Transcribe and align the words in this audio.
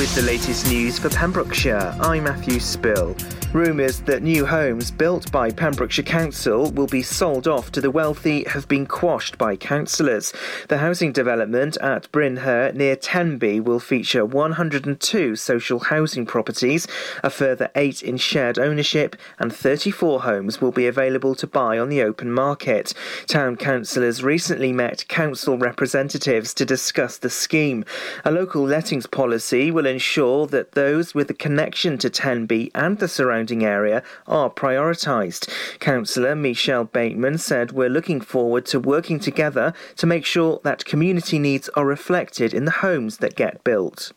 With 0.00 0.14
the 0.14 0.22
latest 0.22 0.66
news 0.66 0.98
for 0.98 1.10
Pembrokeshire, 1.10 1.94
I'm 2.00 2.24
Matthew 2.24 2.58
Spill. 2.58 3.14
Rumours 3.52 3.98
that 4.02 4.22
new 4.22 4.46
homes 4.46 4.92
built 4.92 5.32
by 5.32 5.50
Pembrokeshire 5.50 6.04
Council 6.04 6.70
will 6.70 6.86
be 6.86 7.02
sold 7.02 7.48
off 7.48 7.72
to 7.72 7.80
the 7.80 7.90
wealthy 7.90 8.44
have 8.44 8.68
been 8.68 8.86
quashed 8.86 9.38
by 9.38 9.56
councillors. 9.56 10.32
The 10.68 10.78
housing 10.78 11.10
development 11.10 11.76
at 11.78 12.10
Brynhir 12.12 12.72
near 12.76 12.94
Tenby 12.94 13.58
will 13.58 13.80
feature 13.80 14.24
102 14.24 15.34
social 15.34 15.80
housing 15.80 16.26
properties, 16.26 16.86
a 17.24 17.30
further 17.30 17.72
eight 17.74 18.04
in 18.04 18.18
shared 18.18 18.56
ownership, 18.56 19.16
and 19.40 19.52
34 19.52 20.20
homes 20.20 20.60
will 20.60 20.70
be 20.70 20.86
available 20.86 21.34
to 21.34 21.48
buy 21.48 21.76
on 21.76 21.88
the 21.88 22.02
open 22.02 22.30
market. 22.30 22.94
Town 23.26 23.56
councillors 23.56 24.22
recently 24.22 24.72
met 24.72 25.08
council 25.08 25.58
representatives 25.58 26.54
to 26.54 26.64
discuss 26.64 27.18
the 27.18 27.28
scheme. 27.28 27.84
A 28.24 28.30
local 28.30 28.62
lettings 28.62 29.06
policy 29.06 29.72
will 29.72 29.86
ensure 29.86 30.46
that 30.46 30.72
those 30.72 31.16
with 31.16 31.28
a 31.30 31.34
connection 31.34 31.98
to 31.98 32.08
Tenby 32.08 32.70
and 32.76 32.98
the 32.98 33.08
surrounding 33.08 33.39
area 33.64 34.02
are 34.26 34.50
prioritised. 34.50 35.48
Councillor 35.78 36.34
Michelle 36.34 36.84
Bateman 36.84 37.38
said 37.38 37.72
we're 37.72 37.88
looking 37.88 38.20
forward 38.20 38.66
to 38.66 38.78
working 38.78 39.18
together 39.18 39.72
to 39.96 40.06
make 40.06 40.26
sure 40.26 40.60
that 40.62 40.84
community 40.84 41.38
needs 41.38 41.70
are 41.70 41.86
reflected 41.86 42.52
in 42.52 42.66
the 42.66 42.70
homes 42.70 43.16
that 43.18 43.34
get 43.34 43.64
built. 43.64 44.12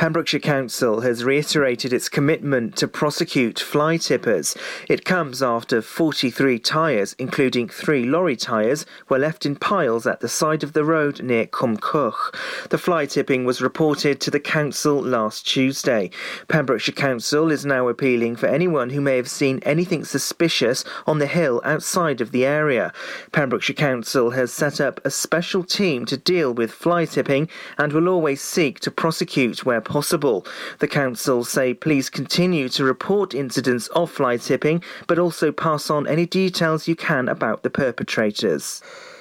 Pembrokeshire 0.00 0.40
Council 0.40 1.02
has 1.02 1.24
reiterated 1.24 1.92
its 1.92 2.08
commitment 2.08 2.74
to 2.74 2.88
prosecute 2.88 3.60
fly 3.60 3.98
tippers. 3.98 4.56
It 4.88 5.04
comes 5.04 5.42
after 5.42 5.82
43 5.82 6.58
tyres, 6.58 7.14
including 7.18 7.68
three 7.68 8.06
lorry 8.06 8.34
tyres, 8.34 8.86
were 9.10 9.18
left 9.18 9.44
in 9.44 9.56
piles 9.56 10.06
at 10.06 10.20
the 10.20 10.28
side 10.28 10.62
of 10.62 10.72
the 10.72 10.86
road 10.86 11.22
near 11.22 11.44
Cwmcwch. 11.44 12.70
The 12.70 12.78
fly 12.78 13.04
tipping 13.04 13.44
was 13.44 13.60
reported 13.60 14.22
to 14.22 14.30
the 14.30 14.40
council 14.40 15.02
last 15.02 15.46
Tuesday. 15.46 16.08
Pembrokeshire 16.48 16.94
Council 16.94 17.50
is 17.50 17.66
now 17.66 17.86
appealing 17.88 18.36
for 18.36 18.46
anyone 18.46 18.88
who 18.88 19.02
may 19.02 19.16
have 19.16 19.28
seen 19.28 19.60
anything 19.64 20.06
suspicious 20.06 20.82
on 21.06 21.18
the 21.18 21.26
hill 21.26 21.60
outside 21.62 22.22
of 22.22 22.32
the 22.32 22.46
area. 22.46 22.90
Pembrokeshire 23.32 23.76
Council 23.76 24.30
has 24.30 24.50
set 24.50 24.80
up 24.80 24.98
a 25.04 25.10
special 25.10 25.62
team 25.62 26.06
to 26.06 26.16
deal 26.16 26.54
with 26.54 26.72
fly 26.72 27.04
tipping 27.04 27.50
and 27.76 27.92
will 27.92 28.08
always 28.08 28.40
seek 28.40 28.80
to 28.80 28.90
prosecute 28.90 29.66
where 29.66 29.82
possible. 29.90 30.46
The 30.78 30.86
council 30.86 31.42
say 31.42 31.74
please 31.74 32.08
continue 32.08 32.68
to 32.70 32.84
report 32.84 33.34
incidents 33.34 33.88
of 33.88 34.08
fly 34.08 34.36
tipping, 34.36 34.84
but 35.08 35.18
also 35.18 35.50
pass 35.50 35.90
on 35.90 36.06
any 36.06 36.26
details 36.26 36.86
you 36.86 36.94
can 36.94 37.28
about 37.28 37.64
the 37.64 37.70
perpetrators. 37.70 38.80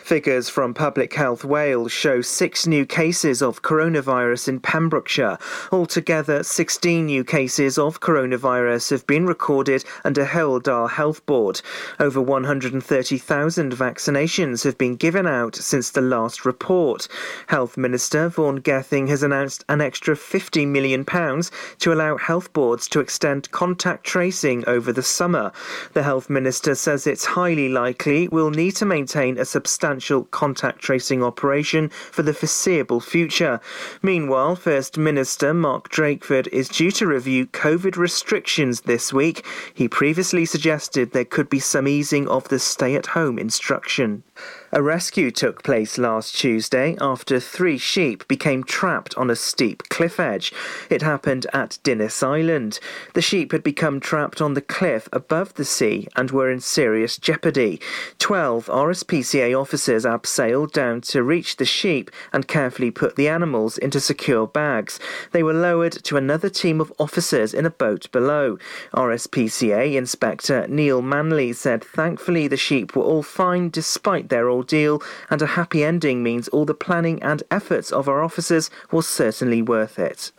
Figures 0.09 0.49
from 0.49 0.73
Public 0.73 1.13
Health 1.13 1.45
Wales 1.45 1.91
show 1.91 2.21
six 2.21 2.65
new 2.65 2.83
cases 2.83 3.43
of 3.43 3.61
coronavirus 3.61 4.47
in 4.47 4.59
Pembrokeshire. 4.59 5.37
Altogether, 5.71 6.41
16 6.41 7.05
new 7.05 7.23
cases 7.23 7.77
of 7.77 7.99
coronavirus 7.99 8.89
have 8.89 9.05
been 9.05 9.27
recorded 9.27 9.85
under 10.03 10.25
Dda 10.25 10.89
Health 10.89 11.23
Board. 11.27 11.61
Over 11.99 12.19
130,000 12.23 13.71
vaccinations 13.73 14.63
have 14.63 14.79
been 14.79 14.95
given 14.95 15.27
out 15.27 15.55
since 15.55 15.91
the 15.91 16.01
last 16.01 16.43
report. 16.43 17.07
Health 17.45 17.77
Minister 17.77 18.29
Vaughan 18.29 18.61
Gething 18.61 19.05
has 19.09 19.21
announced 19.21 19.63
an 19.69 19.79
extra 19.79 20.15
£50 20.15 20.67
million 20.67 21.05
to 21.05 21.93
allow 21.93 22.17
health 22.17 22.51
boards 22.51 22.87
to 22.87 22.99
extend 22.99 23.51
contact 23.51 24.05
tracing 24.05 24.63
over 24.65 24.91
the 24.91 25.03
summer. 25.03 25.51
The 25.93 26.01
Health 26.01 26.31
Minister 26.31 26.73
says 26.73 27.05
it's 27.05 27.25
highly 27.25 27.69
likely 27.69 28.27
we'll 28.27 28.49
need 28.49 28.75
to 28.77 28.87
maintain 28.87 29.37
a 29.37 29.45
substantial 29.45 29.98
substantial 29.99 30.23
contact 30.31 30.79
tracing 30.79 31.21
operation 31.21 31.89
for 31.89 32.23
the 32.23 32.33
foreseeable 32.33 33.01
future. 33.01 33.59
Meanwhile, 34.01 34.55
First 34.55 34.97
Minister 34.97 35.53
Mark 35.53 35.89
Drakeford 35.89 36.47
is 36.53 36.69
due 36.69 36.91
to 36.91 37.05
review 37.05 37.47
COVID 37.47 37.97
restrictions 37.97 38.81
this 38.81 39.11
week. 39.11 39.45
He 39.73 39.89
previously 39.89 40.45
suggested 40.45 41.11
there 41.11 41.25
could 41.25 41.49
be 41.49 41.59
some 41.59 41.85
easing 41.85 42.29
of 42.29 42.47
the 42.47 42.59
stay 42.59 42.95
at 42.95 43.07
home 43.07 43.37
instruction. 43.37 44.23
A 44.71 44.83
rescue 44.83 45.31
took 45.31 45.63
place 45.63 45.97
last 45.97 46.35
Tuesday 46.35 46.95
after 47.01 47.39
three 47.39 47.79
sheep 47.79 48.27
became 48.27 48.63
trapped 48.63 49.17
on 49.17 49.31
a 49.31 49.35
steep 49.35 49.89
cliff 49.89 50.19
edge. 50.19 50.53
It 50.91 51.01
happened 51.01 51.47
at 51.53 51.79
Dinas 51.83 52.21
Island. 52.21 52.79
The 53.15 53.21
sheep 53.21 53.51
had 53.51 53.63
become 53.63 53.99
trapped 53.99 54.41
on 54.41 54.53
the 54.53 54.61
cliff 54.61 55.09
above 55.11 55.55
the 55.55 55.65
sea 55.65 56.07
and 56.15 56.29
were 56.29 56.51
in 56.51 56.59
serious 56.59 57.17
jeopardy. 57.17 57.81
Twelve 58.19 58.67
RSPCA 58.67 59.59
officers 59.59 60.05
abseiled 60.05 60.71
down 60.71 61.01
to 61.01 61.23
reach 61.23 61.57
the 61.57 61.65
sheep 61.65 62.11
and 62.31 62.47
carefully 62.47 62.91
put 62.91 63.15
the 63.15 63.27
animals 63.27 63.75
into 63.79 63.99
secure 63.99 64.45
bags. 64.45 64.99
They 65.31 65.41
were 65.41 65.51
lowered 65.51 65.93
to 66.03 66.15
another 66.15 66.49
team 66.49 66.79
of 66.79 66.93
officers 66.99 67.55
in 67.55 67.65
a 67.65 67.71
boat 67.71 68.11
below. 68.11 68.59
RSPCA 68.93 69.95
Inspector 69.95 70.67
Neil 70.67 71.01
Manley 71.01 71.53
said 71.53 71.83
thankfully 71.83 72.47
the 72.47 72.55
sheep 72.55 72.95
were 72.95 73.03
all 73.03 73.23
fine 73.23 73.69
despite 73.69 74.29
their 74.29 74.47
ordeal, 74.59 75.01
and 75.29 75.41
a 75.41 75.47
happy 75.47 75.83
ending 75.83 76.21
means 76.21 76.47
all 76.49 76.65
the 76.65 76.73
planning 76.73 77.21
and 77.23 77.43
efforts 77.49 77.91
of 77.91 78.07
our 78.07 78.21
officers 78.21 78.69
was 78.91 79.07
certainly 79.07 79.61
worth 79.61 79.97
it. 79.97 80.31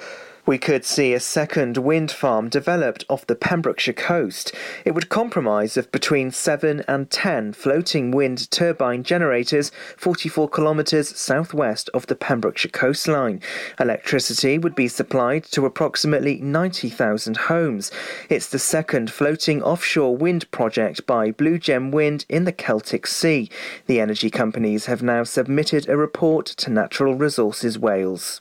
We 0.51 0.59
could 0.59 0.85
see 0.85 1.15
a 1.15 1.21
second 1.21 1.77
wind 1.77 2.11
farm 2.11 2.49
developed 2.49 3.05
off 3.09 3.25
the 3.25 3.37
Pembrokeshire 3.37 3.95
coast. 3.95 4.53
It 4.85 4.97
would 4.97 5.09
comprise 5.09 5.77
of 5.77 5.93
between 5.93 6.33
7 6.33 6.83
and 6.89 7.09
10 7.09 7.53
floating 7.53 8.11
wind 8.11 8.51
turbine 8.51 9.05
generators 9.05 9.71
44 9.97 10.49
kilometres 10.49 11.17
southwest 11.17 11.89
of 11.95 12.09
the 12.09 12.17
Pembrokeshire 12.17 12.73
coastline. 12.73 13.41
Electricity 13.79 14.59
would 14.59 14.75
be 14.75 14.89
supplied 14.89 15.45
to 15.53 15.67
approximately 15.67 16.41
90,000 16.41 17.37
homes. 17.37 17.93
It's 18.29 18.49
the 18.49 18.59
second 18.59 19.13
floating 19.13 19.63
offshore 19.63 20.17
wind 20.17 20.51
project 20.51 21.07
by 21.07 21.31
Blue 21.31 21.59
Gem 21.59 21.93
Wind 21.93 22.27
in 22.29 22.43
the 22.43 22.51
Celtic 22.51 23.07
Sea. 23.07 23.49
The 23.87 24.01
energy 24.01 24.31
companies 24.31 24.87
have 24.87 25.01
now 25.01 25.23
submitted 25.23 25.89
a 25.89 25.97
report 25.97 26.47
to 26.47 26.71
Natural 26.71 27.15
Resources 27.15 27.79
Wales. 27.79 28.41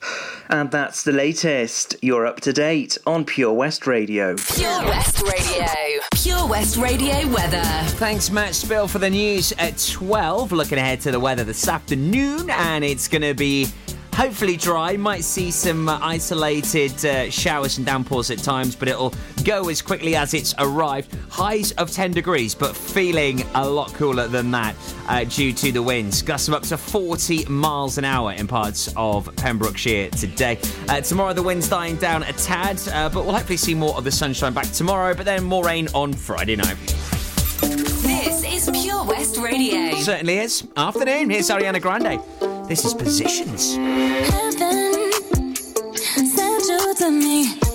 And 0.50 0.72
that's 0.72 1.04
the 1.04 1.12
latest. 1.12 1.99
You're 2.02 2.26
up 2.26 2.40
to 2.42 2.54
date 2.54 2.98
on 3.06 3.26
Pure 3.26 3.52
West 3.52 3.86
Radio. 3.86 4.34
Pure 4.38 4.86
West 4.86 5.22
Radio. 5.22 5.68
Pure 6.14 6.48
West 6.48 6.78
Radio 6.78 7.28
weather. 7.28 7.62
Thanks, 7.98 8.32
Matt 8.32 8.56
Spill, 8.56 8.88
for 8.88 9.00
the 9.00 9.10
news 9.10 9.52
at 9.58 9.78
12. 9.92 10.54
Looking 10.54 10.78
ahead 10.78 11.02
to 11.02 11.12
the 11.12 11.20
weather 11.20 11.44
this 11.44 11.68
afternoon, 11.68 12.50
and 12.52 12.86
it's 12.86 13.10
going 13.10 13.24
to 13.24 13.34
be 13.34 13.68
hopefully 14.20 14.58
dry. 14.58 14.98
Might 14.98 15.24
see 15.24 15.50
some 15.50 15.88
uh, 15.88 15.98
isolated 16.02 17.06
uh, 17.06 17.30
showers 17.30 17.78
and 17.78 17.86
downpours 17.86 18.30
at 18.30 18.40
times, 18.40 18.76
but 18.76 18.90
it'll 18.90 19.14
go 19.46 19.70
as 19.70 19.82
quickly 19.82 20.18
as 20.18 20.34
it's 20.34 20.54
arrived. 20.60 21.16
Highs 21.30 21.72
of 21.74 21.90
10 21.90 22.12
degrees, 22.12 22.54
but 22.54 22.76
feeling 22.76 23.44
a 23.56 23.68
lot 23.68 23.94
cooler 23.94 24.28
than 24.28 24.52
that 24.52 24.76
uh, 25.08 25.24
due 25.24 25.54
to 25.54 25.72
the 25.72 25.82
winds. 25.82 26.22
Gusts 26.22 26.50
of 26.50 26.54
up 26.54 26.64
to 26.64 26.78
40 26.78 27.46
miles 27.46 27.98
an 27.98 28.04
hour 28.04 28.34
in 28.34 28.46
parts 28.46 28.94
of 28.98 29.34
Pembrokeshire 29.38 30.10
today. 30.10 30.60
Uh, 30.90 31.00
tomorrow, 31.00 31.32
the 31.32 31.44
wind's 31.44 31.70
dying 31.70 31.96
down 31.96 32.24
a 32.24 32.34
tad, 32.34 32.78
uh, 32.90 33.08
but 33.08 33.24
we'll 33.24 33.34
hopefully 33.34 33.56
see 33.56 33.74
more 33.74 33.96
of 33.96 34.04
the 34.04 34.12
sunshine 34.12 34.54
back 34.54 34.70
tomorrow, 34.72 35.14
but 35.14 35.26
then 35.26 35.46
more 35.46 35.64
rain 35.64 35.88
on 35.94 36.12
Friday 36.12 36.58
night. 36.58 36.76
This 37.62 38.44
is 38.44 38.70
Pure 38.70 39.06
West 39.06 39.38
Radio. 39.38 39.98
Certainly 40.02 40.40
is. 40.40 40.68
Afternoon, 40.76 41.30
here's 41.30 41.50
Ariana 41.50 41.82
Grande. 41.82 42.20
This 42.70 42.86
is 42.86 42.94
Positions. 42.94 43.76
Heaven 43.78 45.10
you 46.70 46.96
to 46.98 47.10
me. 47.10 47.69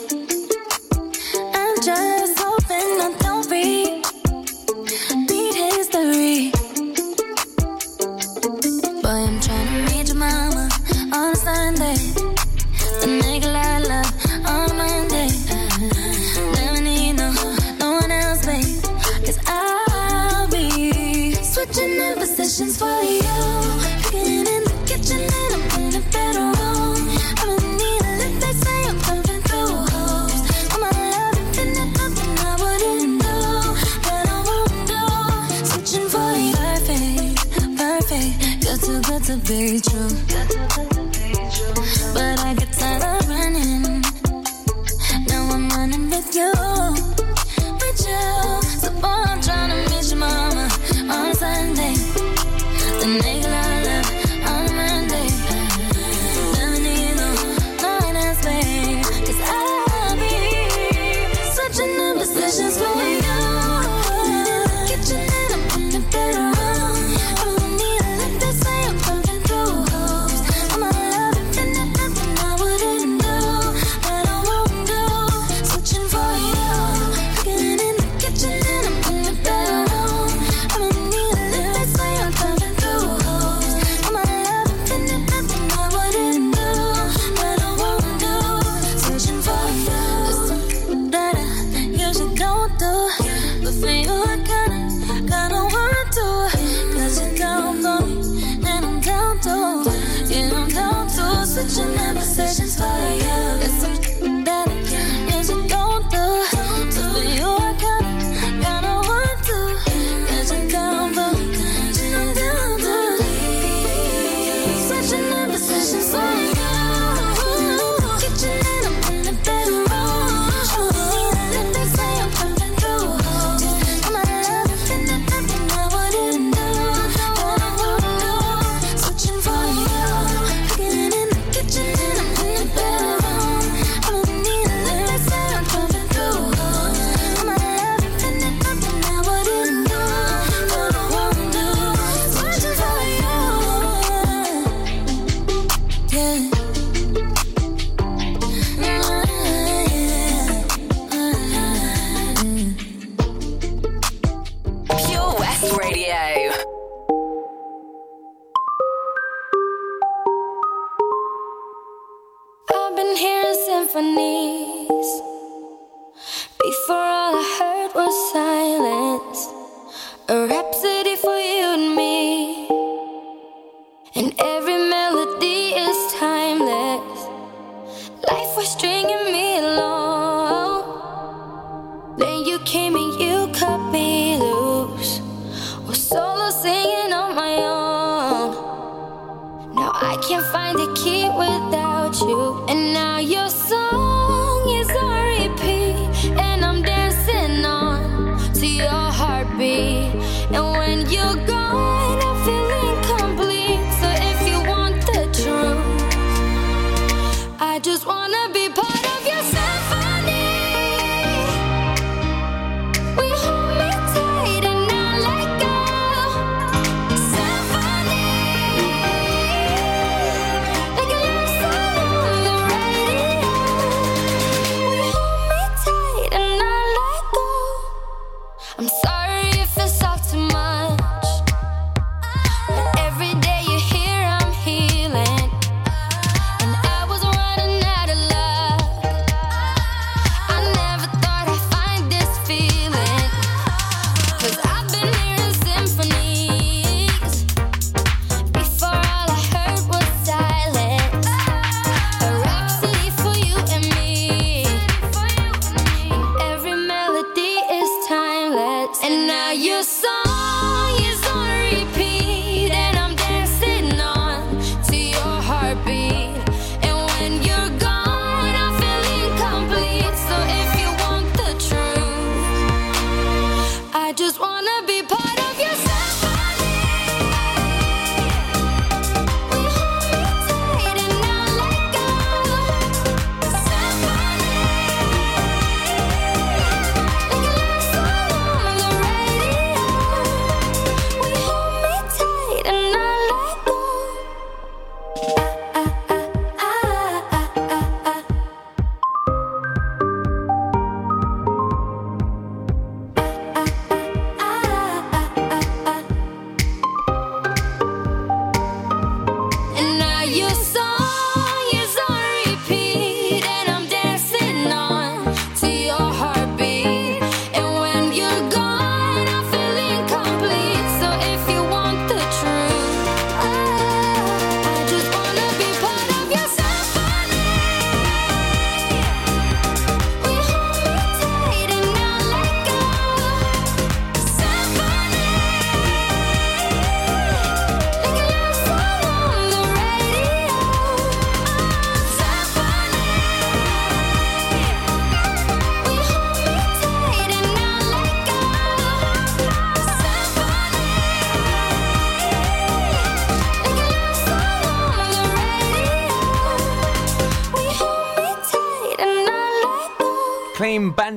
say 93.85 94.01
you 94.01 94.15
look 94.15 94.54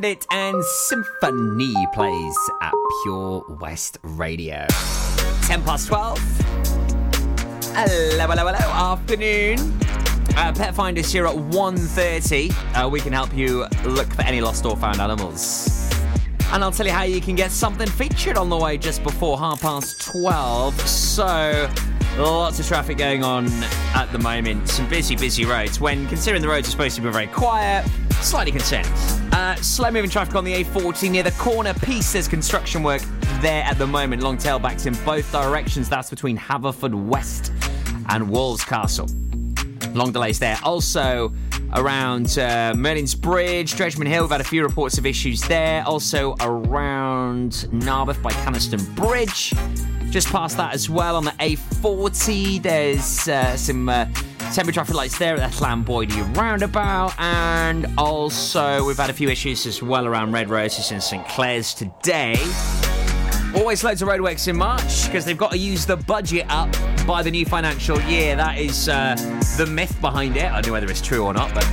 Bandit 0.07 0.27
and 0.31 0.63
Symphony 0.63 1.75
plays 1.93 2.37
at 2.61 2.73
Pure 3.03 3.43
West 3.59 3.97
Radio. 4.03 4.65
10 5.41 5.63
past 5.63 5.87
12. 5.87 6.17
Hello, 7.73 8.27
hello, 8.27 8.47
hello. 8.47 8.71
Afternoon. 8.71 9.59
Uh, 10.37 10.53
Pet 10.53 10.73
Finders 10.73 11.11
here 11.11 11.27
at 11.27 11.35
1.30. 11.35 12.53
Uh, 12.73 12.87
we 12.87 13.01
can 13.01 13.11
help 13.11 13.33
you 13.33 13.65
look 13.83 14.07
for 14.13 14.21
any 14.21 14.39
lost 14.39 14.65
or 14.65 14.77
found 14.77 15.01
animals. 15.01 15.91
And 16.53 16.63
I'll 16.63 16.71
tell 16.71 16.85
you 16.85 16.93
how 16.93 17.03
you 17.03 17.19
can 17.19 17.35
get 17.35 17.51
something 17.51 17.89
featured 17.89 18.37
on 18.37 18.47
the 18.47 18.57
way 18.57 18.77
just 18.77 19.03
before 19.03 19.37
half 19.37 19.59
past 19.59 19.99
12. 20.05 20.79
So, 20.87 21.69
Lots 22.17 22.59
of 22.59 22.65
traffic 22.65 22.97
going 22.97 23.23
on 23.23 23.47
at 23.93 24.09
the 24.11 24.17
moment. 24.17 24.67
Some 24.69 24.89
busy, 24.89 25.15
busy 25.15 25.45
roads. 25.45 25.79
When 25.79 26.07
considering 26.07 26.41
the 26.41 26.47
roads 26.47 26.67
are 26.67 26.71
supposed 26.71 26.95
to 26.95 27.01
be 27.01 27.11
very 27.11 27.27
quiet, 27.27 27.85
Slightly 28.21 28.51
concerned. 28.51 28.87
Uh, 29.31 29.55
slow 29.55 29.91
moving 29.91 30.09
traffic 30.09 30.35
on 30.35 30.43
the 30.43 30.63
A40 30.63 31.11
near 31.11 31.23
the 31.23 31.31
corner 31.31 31.73
piece. 31.73 32.13
There's 32.13 32.27
construction 32.27 32.83
work 32.83 33.01
there 33.41 33.63
at 33.63 33.77
the 33.77 33.87
moment. 33.87 34.23
Long 34.23 34.37
tailbacks 34.37 34.85
in 34.85 34.93
both 35.05 35.31
directions. 35.31 35.87
That's 35.87 36.09
between 36.09 36.37
Haverfordwest 36.37 37.49
and 38.09 38.27
Wolfscastle. 38.27 39.95
Long 39.95 40.11
delays 40.11 40.39
there. 40.39 40.57
Also, 40.63 41.33
around 41.73 42.37
uh, 42.37 42.73
Merlin's 42.75 43.15
Bridge, 43.15 43.73
Dredgman 43.73 44.07
Hill. 44.07 44.23
We've 44.23 44.31
had 44.31 44.41
a 44.41 44.45
few 44.45 44.63
reports 44.63 44.97
of 44.97 45.05
issues 45.05 45.41
there. 45.41 45.83
Also 45.85 46.35
around 46.41 47.67
Narberth 47.71 48.21
by 48.21 48.31
Canaston 48.31 48.95
Bridge. 48.95 49.53
Just 50.09 50.29
past 50.29 50.57
that 50.57 50.73
as 50.73 50.89
well 50.89 51.15
on 51.15 51.25
the 51.25 51.31
A40, 51.31 52.61
there's 52.61 53.27
uh, 53.27 53.57
some 53.57 53.89
uh, 53.89 54.05
temporary 54.53 54.73
traffic 54.73 54.95
lights 54.95 55.17
there 55.17 55.35
at 55.35 55.51
the 55.51 55.57
Llanboidy 55.57 56.35
roundabout. 56.35 57.13
And 57.19 57.87
also, 57.97 58.85
we've 58.85 58.97
had 58.97 59.09
a 59.09 59.13
few 59.13 59.29
issues 59.29 59.65
as 59.65 59.81
well 59.81 60.05
around 60.05 60.31
Red 60.31 60.49
Roses 60.49 60.91
and 60.91 61.01
St 61.01 61.27
Clears 61.27 61.73
today. 61.73 62.37
Always 63.55 63.83
loads 63.83 64.01
of 64.01 64.09
roadworks 64.09 64.47
in 64.47 64.57
March 64.57 65.05
because 65.05 65.25
they've 65.25 65.37
got 65.37 65.51
to 65.51 65.57
use 65.57 65.85
the 65.85 65.97
budget 65.97 66.45
up 66.49 66.69
by 67.07 67.23
the 67.23 67.31
new 67.31 67.45
financial 67.45 67.99
year. 68.01 68.35
That 68.35 68.57
is 68.59 68.89
uh, 68.89 69.15
the 69.57 69.65
myth 69.65 69.99
behind 70.01 70.37
it. 70.37 70.45
I 70.45 70.61
don't 70.61 70.67
know 70.67 70.73
whether 70.73 70.89
it's 70.89 71.01
true 71.01 71.23
or 71.23 71.33
not, 71.33 71.53
but 71.53 71.63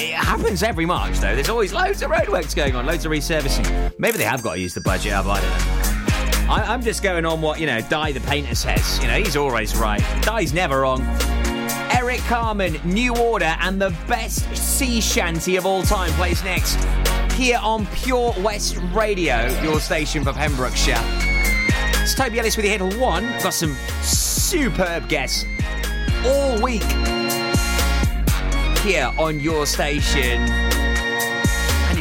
it 0.00 0.14
happens 0.14 0.62
every 0.62 0.86
March, 0.86 1.18
though. 1.18 1.34
There's 1.34 1.48
always 1.48 1.72
loads 1.72 2.02
of 2.02 2.10
roadworks 2.10 2.54
going 2.54 2.76
on, 2.76 2.86
loads 2.86 3.04
of 3.04 3.12
resurfacing. 3.12 3.92
Maybe 3.98 4.18
they 4.18 4.24
have 4.24 4.42
got 4.42 4.54
to 4.54 4.60
use 4.60 4.74
the 4.74 4.80
budget 4.80 5.12
up. 5.12 5.26
I 5.26 5.40
don't 5.40 5.50
know. 5.50 6.54
I, 6.54 6.72
I'm 6.72 6.80
just 6.80 7.02
going 7.02 7.26
on 7.26 7.42
what, 7.42 7.60
you 7.60 7.66
know, 7.66 7.82
Di 7.82 8.12
the 8.12 8.20
painter 8.20 8.54
says. 8.54 8.98
You 9.02 9.08
know, 9.08 9.18
he's 9.18 9.36
always 9.36 9.76
right. 9.76 10.02
Di's 10.22 10.54
never 10.54 10.80
wrong. 10.80 11.00
Eric 12.18 12.30
Carmen, 12.30 12.80
New 12.84 13.14
Order, 13.16 13.54
and 13.60 13.80
the 13.80 13.94
best 14.08 14.56
sea 14.56 15.00
shanty 15.00 15.54
of 15.54 15.64
all 15.64 15.82
time 15.82 16.10
plays 16.12 16.42
next 16.42 16.76
here 17.34 17.60
on 17.62 17.86
Pure 17.86 18.34
West 18.38 18.76
Radio, 18.92 19.46
your 19.62 19.78
station 19.78 20.24
for 20.24 20.32
Pembrokeshire. 20.32 20.98
It's 22.02 22.16
Toby 22.16 22.40
Ellis 22.40 22.56
with 22.56 22.66
your 22.66 22.76
hit 22.76 22.98
one. 22.98 23.22
Got 23.40 23.54
some 23.54 23.76
superb 24.02 25.08
guests 25.08 25.44
all 26.24 26.60
week 26.60 26.82
here 28.82 29.12
on 29.16 29.38
your 29.38 29.64
station. 29.64 30.67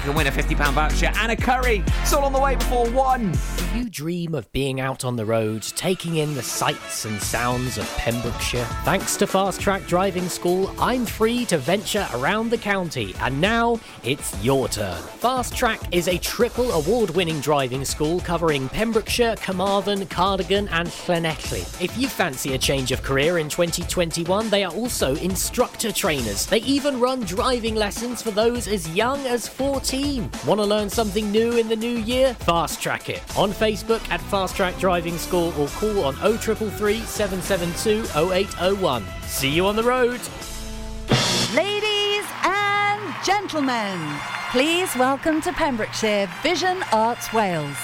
Can 0.07 0.15
win 0.15 0.27
a 0.27 0.31
£50 0.31 0.71
voucher 0.71 1.11
and 1.17 1.33
a 1.33 1.35
curry. 1.35 1.83
It's 2.01 2.13
all 2.13 2.23
on 2.23 2.31
the 2.31 2.39
way 2.39 2.55
before 2.55 2.89
one. 2.91 3.33
Do 3.57 3.77
you 3.77 3.89
dream 3.89 4.35
of 4.35 4.49
being 4.53 4.79
out 4.79 5.03
on 5.03 5.17
the 5.17 5.25
road, 5.25 5.63
taking 5.63 6.15
in 6.15 6.33
the 6.33 6.41
sights 6.41 7.03
and 7.03 7.21
sounds 7.21 7.77
of 7.77 7.85
Pembrokeshire? 7.97 8.63
Thanks 8.85 9.17
to 9.17 9.27
Fast 9.27 9.59
Track 9.59 9.85
Driving 9.85 10.29
School, 10.29 10.73
I'm 10.79 11.05
free 11.05 11.43
to 11.47 11.57
venture 11.57 12.07
around 12.13 12.51
the 12.51 12.57
county, 12.57 13.15
and 13.19 13.41
now 13.41 13.81
it's 14.05 14.41
your 14.41 14.69
turn. 14.69 14.95
Fast 14.95 15.53
Track 15.53 15.93
is 15.93 16.07
a 16.07 16.17
triple 16.19 16.71
award 16.71 17.09
winning 17.09 17.41
driving 17.41 17.83
school 17.83 18.21
covering 18.21 18.69
Pembrokeshire, 18.69 19.35
Carmarthen, 19.35 20.05
Cardigan, 20.05 20.69
and 20.69 20.87
Llanelli. 20.87 21.83
If 21.83 21.97
you 21.97 22.07
fancy 22.07 22.53
a 22.53 22.57
change 22.57 22.93
of 22.93 23.03
career 23.03 23.39
in 23.39 23.49
2021, 23.49 24.49
they 24.51 24.63
are 24.63 24.71
also 24.71 25.17
instructor 25.17 25.91
trainers. 25.91 26.45
They 26.45 26.59
even 26.59 26.97
run 27.01 27.23
driving 27.23 27.75
lessons 27.75 28.21
for 28.21 28.31
those 28.31 28.69
as 28.69 28.87
young 28.95 29.19
as 29.27 29.49
14. 29.49 29.96
Want 29.97 30.59
to 30.59 30.65
learn 30.65 30.91
something 30.91 31.31
new 31.31 31.57
in 31.57 31.67
the 31.67 31.75
new 31.75 31.97
year? 31.97 32.35
Fast 32.35 32.79
Track 32.79 33.09
it 33.09 33.23
on 33.35 33.51
Facebook 33.51 34.07
at 34.11 34.21
Fast 34.21 34.55
Track 34.55 34.77
Driving 34.77 35.17
School 35.17 35.51
or 35.59 35.67
call 35.69 36.05
on 36.05 36.13
0333 36.13 36.99
772 37.01 38.05
0801. 38.15 39.03
See 39.23 39.49
you 39.49 39.65
on 39.65 39.75
the 39.75 39.83
road. 39.83 40.21
Ladies 41.55 42.25
and 42.43 43.15
gentlemen, 43.25 43.99
please 44.51 44.95
welcome 44.95 45.41
to 45.41 45.51
Pembrokeshire 45.53 46.29
Vision 46.43 46.83
Arts 46.91 47.33
Wales, 47.33 47.77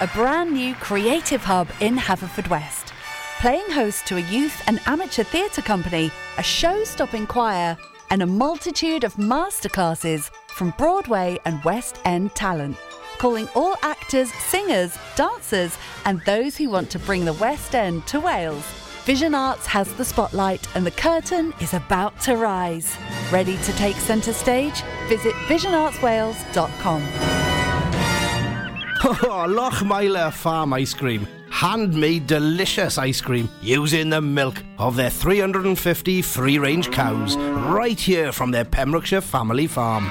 a 0.00 0.06
brand 0.08 0.52
new 0.52 0.74
creative 0.76 1.44
hub 1.44 1.68
in 1.80 1.96
Haverfordwest. 1.96 2.92
Playing 3.40 3.70
host 3.70 4.06
to 4.06 4.16
a 4.16 4.30
youth 4.30 4.62
and 4.66 4.80
amateur 4.86 5.22
theatre 5.22 5.62
company, 5.62 6.10
a 6.38 6.42
show 6.42 6.82
stopping 6.84 7.26
choir, 7.26 7.76
and 8.10 8.22
a 8.22 8.26
multitude 8.26 9.04
of 9.04 9.14
masterclasses 9.16 10.30
from 10.58 10.74
Broadway 10.76 11.38
and 11.44 11.62
West 11.62 12.00
End 12.04 12.34
talent. 12.34 12.76
Calling 13.18 13.48
all 13.54 13.76
actors, 13.82 14.32
singers, 14.34 14.98
dancers, 15.14 15.78
and 16.04 16.20
those 16.22 16.56
who 16.56 16.68
want 16.68 16.90
to 16.90 16.98
bring 16.98 17.24
the 17.24 17.32
West 17.34 17.76
End 17.76 18.04
to 18.08 18.18
Wales. 18.18 18.64
Vision 19.04 19.36
Arts 19.36 19.66
has 19.66 19.90
the 19.94 20.04
spotlight 20.04 20.66
and 20.74 20.84
the 20.84 20.90
curtain 20.90 21.54
is 21.60 21.74
about 21.74 22.20
to 22.22 22.36
rise. 22.36 22.96
Ready 23.30 23.56
to 23.58 23.72
take 23.74 23.94
centre 23.96 24.32
stage? 24.32 24.82
Visit 25.08 25.32
visionartswales.com. 25.46 27.02
Oh, 29.00 29.46
Lochmeyler 29.48 30.32
Farm 30.32 30.72
Ice 30.72 30.92
Cream. 30.92 31.26
Handmade 31.50 32.26
delicious 32.26 32.98
ice 32.98 33.20
cream 33.20 33.48
using 33.62 34.10
the 34.10 34.20
milk 34.20 34.60
of 34.76 34.96
their 34.96 35.08
350 35.08 36.20
free 36.20 36.58
range 36.58 36.90
cows 36.90 37.36
right 37.36 37.98
here 37.98 38.32
from 38.32 38.50
their 38.50 38.64
Pembrokeshire 38.64 39.20
family 39.20 39.68
farm. 39.68 40.10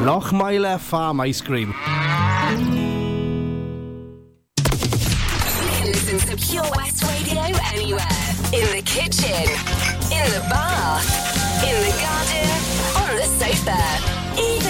Lochmeyler 0.00 0.78
Farm 0.78 1.20
Ice 1.20 1.40
Cream. 1.40 1.74
Listen 5.84 6.18
to 6.20 6.36
Pure 6.36 6.70
West 6.76 7.02
Radio 7.02 7.42
anywhere. 7.74 8.06
In 8.54 8.66
the 8.76 8.82
kitchen, 8.86 9.42
in 10.14 10.26
the 10.30 10.40
bath, 10.48 11.04
in 11.64 11.74
the 11.82 11.90
garden, 11.98 12.48
on 13.02 13.16
the 13.16 13.26
sofa, 13.38 13.78
even 14.38 14.67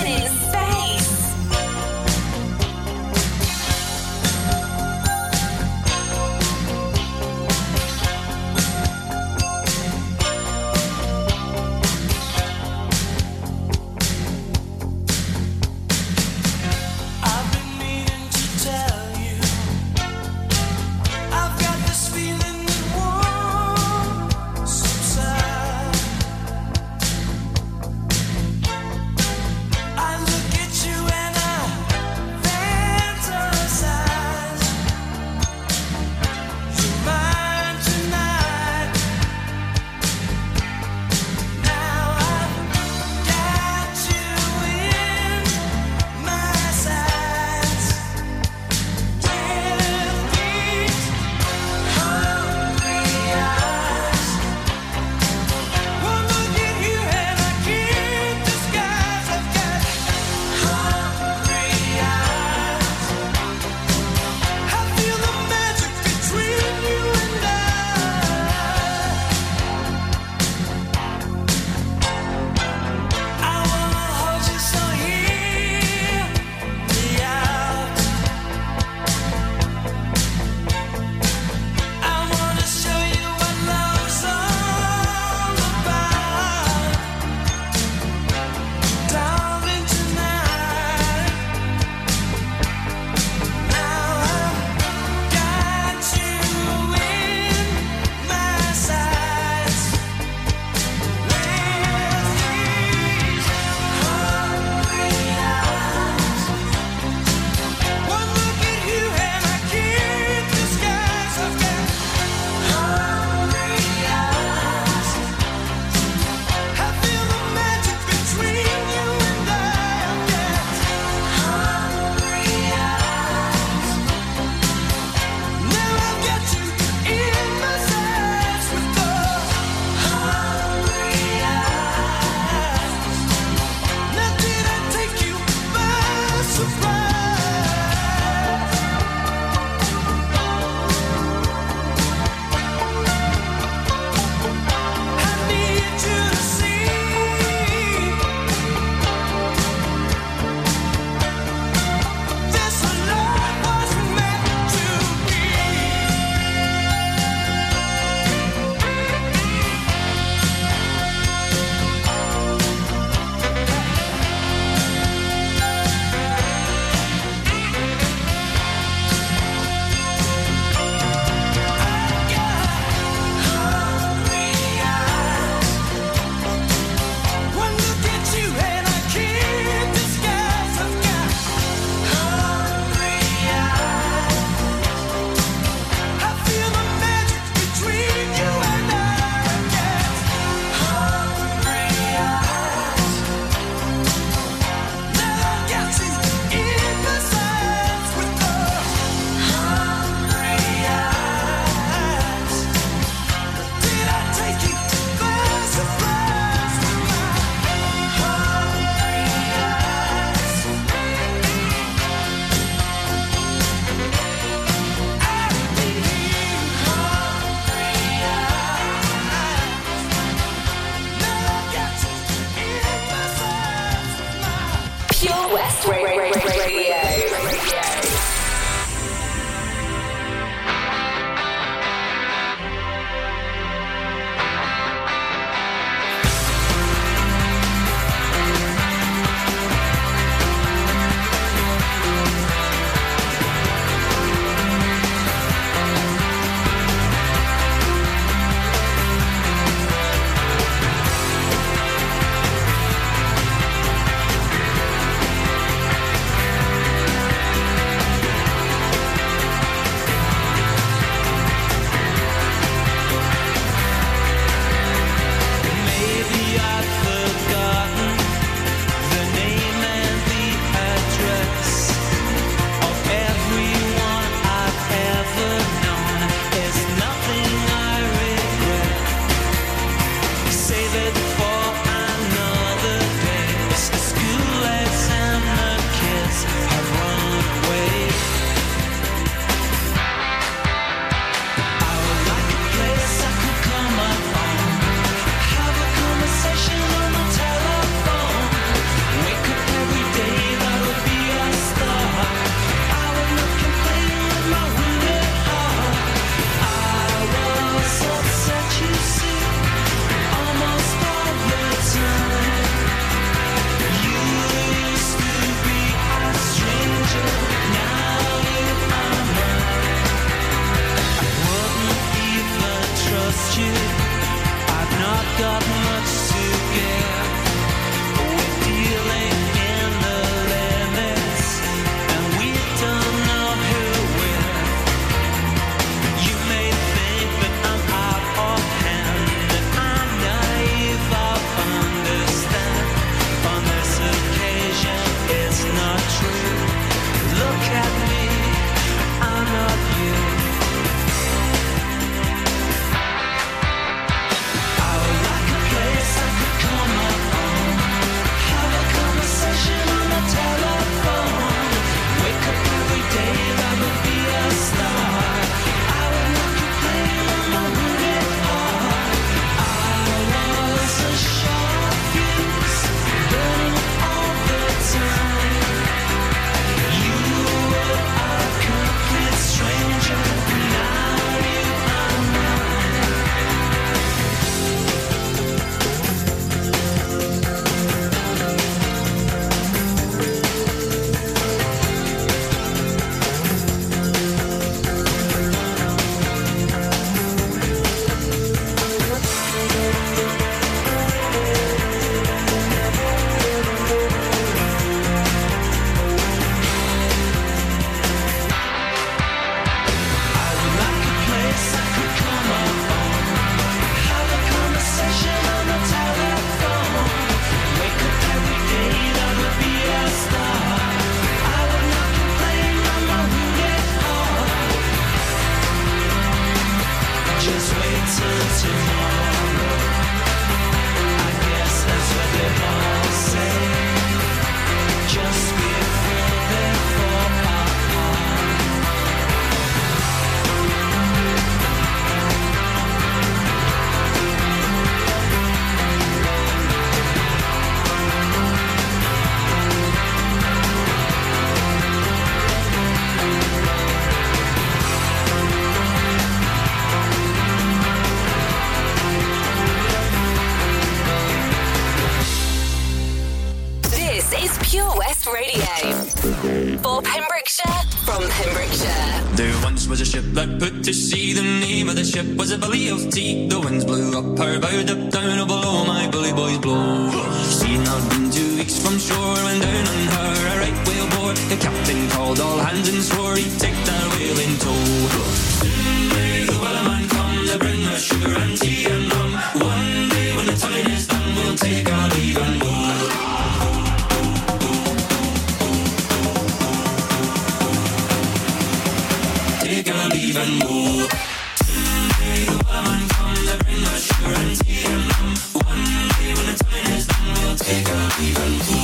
Or 508.19 508.78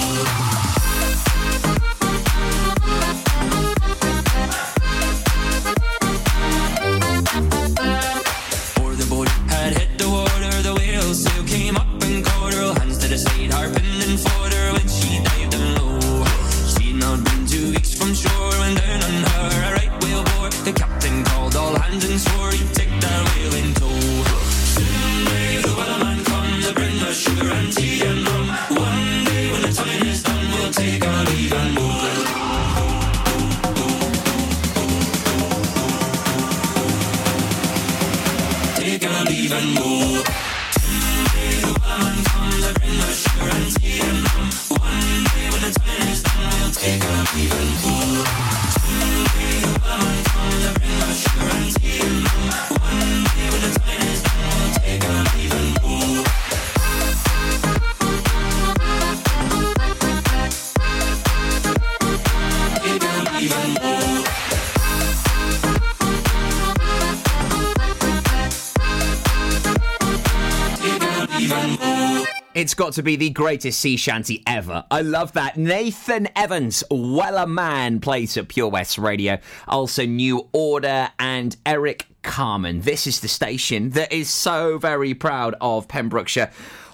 got 72.85 72.93
to 72.93 73.03
be 73.03 73.17
the 73.17 73.31
greatest 73.31 73.81
sea 73.81 73.97
shanty 73.97 74.43
ever. 74.47 74.85
I 74.91 75.01
love 75.01 75.33
that. 75.33 75.57
Nathan 75.57 76.29
Evans, 76.37 76.85
Wellerman, 76.91 78.03
plays 78.03 78.37
at 78.37 78.49
Pure 78.49 78.69
West 78.69 78.99
Radio. 78.99 79.39
Also, 79.67 80.05
New 80.05 80.51
Order 80.53 81.09
and 81.19 81.57
Eric 81.65 82.09
Carmen. 82.21 82.83
This 82.83 83.07
is 83.07 83.21
the 83.21 83.29
station 83.29 83.89
that 83.91 84.13
is 84.13 84.29
so 84.29 84.77
very 84.77 85.15
proud 85.15 85.55
of 85.63 85.89
Pembrokeshire. 85.89 86.51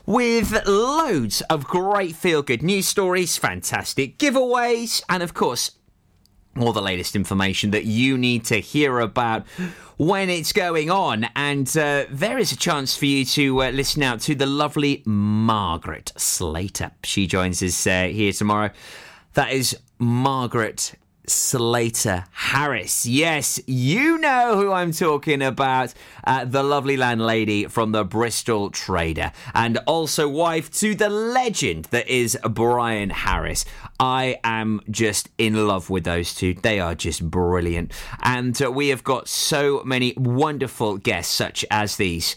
With 0.07 0.65
loads 0.65 1.41
of 1.51 1.65
great 1.65 2.15
feel 2.15 2.43
good 2.43 2.63
news 2.63 2.87
stories, 2.87 3.37
fantastic 3.37 4.17
giveaways, 4.17 5.03
and 5.09 5.25
of 5.25 5.35
course, 5.35 5.73
all 6.59 6.73
the 6.73 6.83
latest 6.83 7.15
information 7.15 7.71
that 7.71 7.85
you 7.85 8.19
need 8.19 8.45
to 8.47 8.61
hear 8.61 9.01
about 9.01 9.47
when 9.97 10.29
it's 10.29 10.53
going 10.53 10.91
on. 10.91 11.27
And 11.37 11.69
uh, 11.77 12.07
there 12.11 12.39
is 12.39 12.53
a 12.53 12.57
chance 12.57 12.97
for 12.97 13.07
you 13.07 13.25
to 13.27 13.63
uh, 13.63 13.71
listen 13.71 14.03
out 14.03 14.21
to 14.23 14.35
the 14.35 14.47
lovely 14.47 15.03
Margaret 15.05 16.13
Slater. 16.17 16.91
She 17.05 17.27
joins 17.27 17.63
us 17.63 17.87
uh, 17.87 18.05
here 18.05 18.33
tomorrow. 18.33 18.71
That 19.35 19.53
is 19.53 19.77
Margaret 19.99 20.95
Slater 21.31 22.25
Harris. 22.33 23.07
Yes, 23.07 23.61
you 23.67 24.19
know 24.19 24.57
who 24.57 24.73
I'm 24.73 24.93
talking 24.93 25.43
about. 25.43 25.95
Uh, 26.25 26.45
the 26.45 26.63
lovely 26.63 26.97
landlady 26.97 27.67
from 27.67 27.93
the 27.93 28.05
Bristol 28.05 28.71
Trader, 28.71 29.33
and 29.55 29.79
also 29.87 30.29
wife 30.29 30.71
to 30.73 30.95
the 30.95 31.09
legend 31.09 31.87
that 31.87 32.09
is 32.09 32.39
Brian 32.51 33.11
Harris. 33.11 33.65
I 33.99 34.39
am 34.45 34.81
just 34.91 35.29
in 35.39 35.67
love 35.67 35.91
with 35.91 36.05
those 36.05 36.35
two. 36.35 36.55
They 36.55 36.81
are 36.81 36.95
just 36.95 37.31
brilliant. 37.31 37.93
And 38.23 38.61
uh, 38.61 38.71
we 38.71 38.89
have 38.89 39.05
got 39.05 39.29
so 39.29 39.83
many 39.85 40.15
wonderful 40.17 40.97
guests, 40.97 41.35
such 41.35 41.65
as 41.71 41.97
these, 41.97 42.37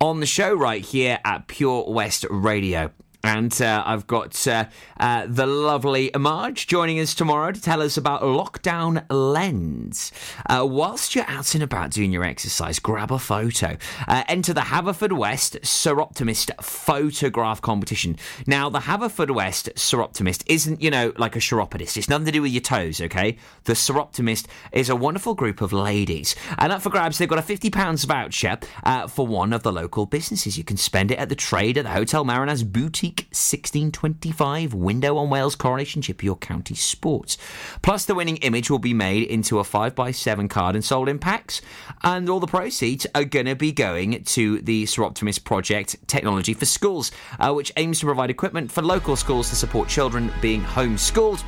on 0.00 0.20
the 0.20 0.26
show 0.26 0.52
right 0.54 0.84
here 0.84 1.18
at 1.24 1.46
Pure 1.46 1.86
West 1.88 2.26
Radio. 2.30 2.90
And 3.26 3.60
uh, 3.60 3.82
I've 3.84 4.06
got 4.06 4.46
uh, 4.46 4.66
uh, 5.00 5.26
the 5.28 5.46
lovely 5.46 6.12
Marge 6.16 6.68
joining 6.68 7.00
us 7.00 7.12
tomorrow 7.12 7.50
to 7.50 7.60
tell 7.60 7.82
us 7.82 7.96
about 7.96 8.22
Lockdown 8.22 9.04
Lens. 9.10 10.12
Uh, 10.48 10.64
whilst 10.64 11.16
you're 11.16 11.28
out 11.28 11.52
and 11.54 11.62
about 11.64 11.90
doing 11.90 12.12
your 12.12 12.22
exercise, 12.22 12.78
grab 12.78 13.10
a 13.10 13.18
photo. 13.18 13.76
Uh, 14.06 14.22
enter 14.28 14.54
the 14.54 14.60
Haverfordwest 14.60 15.58
Soroptimist 15.62 16.52
photograph 16.62 17.60
competition. 17.60 18.16
Now, 18.46 18.68
the 18.68 18.78
Haverfordwest 18.78 19.72
Soroptimist 19.74 20.44
isn't, 20.46 20.80
you 20.80 20.92
know, 20.92 21.12
like 21.16 21.34
a 21.34 21.40
chiropodist. 21.40 21.96
It's 21.96 22.08
nothing 22.08 22.26
to 22.26 22.32
do 22.32 22.42
with 22.42 22.52
your 22.52 22.62
toes, 22.62 23.00
okay? 23.00 23.38
The 23.64 23.72
Soroptimist 23.72 24.46
is 24.70 24.88
a 24.88 24.94
wonderful 24.94 25.34
group 25.34 25.60
of 25.60 25.72
ladies. 25.72 26.36
And 26.58 26.72
up 26.72 26.80
for 26.80 26.90
grabs, 26.90 27.18
they've 27.18 27.28
got 27.28 27.40
a 27.40 27.42
£50 27.42 28.06
voucher 28.06 28.58
uh, 28.84 29.08
for 29.08 29.26
one 29.26 29.52
of 29.52 29.64
the 29.64 29.72
local 29.72 30.06
businesses. 30.06 30.56
You 30.56 30.62
can 30.62 30.76
spend 30.76 31.10
it 31.10 31.18
at 31.18 31.28
the 31.28 31.34
trade 31.34 31.76
at 31.76 31.82
the 31.82 31.90
Hotel 31.90 32.24
Mariners 32.24 32.62
Boutique 32.62 33.15
1625 33.24 34.74
window 34.74 35.16
on 35.16 35.30
Wales 35.30 35.54
Coronation 35.54 36.02
Ship, 36.02 36.22
your 36.22 36.36
county 36.36 36.74
sports. 36.74 37.36
Plus, 37.82 38.04
the 38.04 38.14
winning 38.14 38.36
image 38.38 38.70
will 38.70 38.78
be 38.78 38.94
made 38.94 39.24
into 39.24 39.58
a 39.58 39.62
5x7 39.62 40.48
card 40.48 40.74
and 40.74 40.84
sold 40.84 41.08
in 41.08 41.18
packs. 41.18 41.60
And 42.02 42.28
all 42.28 42.40
the 42.40 42.46
proceeds 42.46 43.06
are 43.14 43.24
going 43.24 43.46
to 43.46 43.54
be 43.54 43.72
going 43.72 44.22
to 44.24 44.60
the 44.60 44.84
Soroptimist 44.84 45.44
Project 45.44 45.96
Technology 46.06 46.54
for 46.54 46.66
Schools, 46.66 47.10
uh, 47.38 47.52
which 47.52 47.72
aims 47.76 48.00
to 48.00 48.06
provide 48.06 48.30
equipment 48.30 48.70
for 48.70 48.82
local 48.82 49.16
schools 49.16 49.48
to 49.50 49.56
support 49.56 49.88
children 49.88 50.32
being 50.40 50.62
homeschooled 50.62 51.42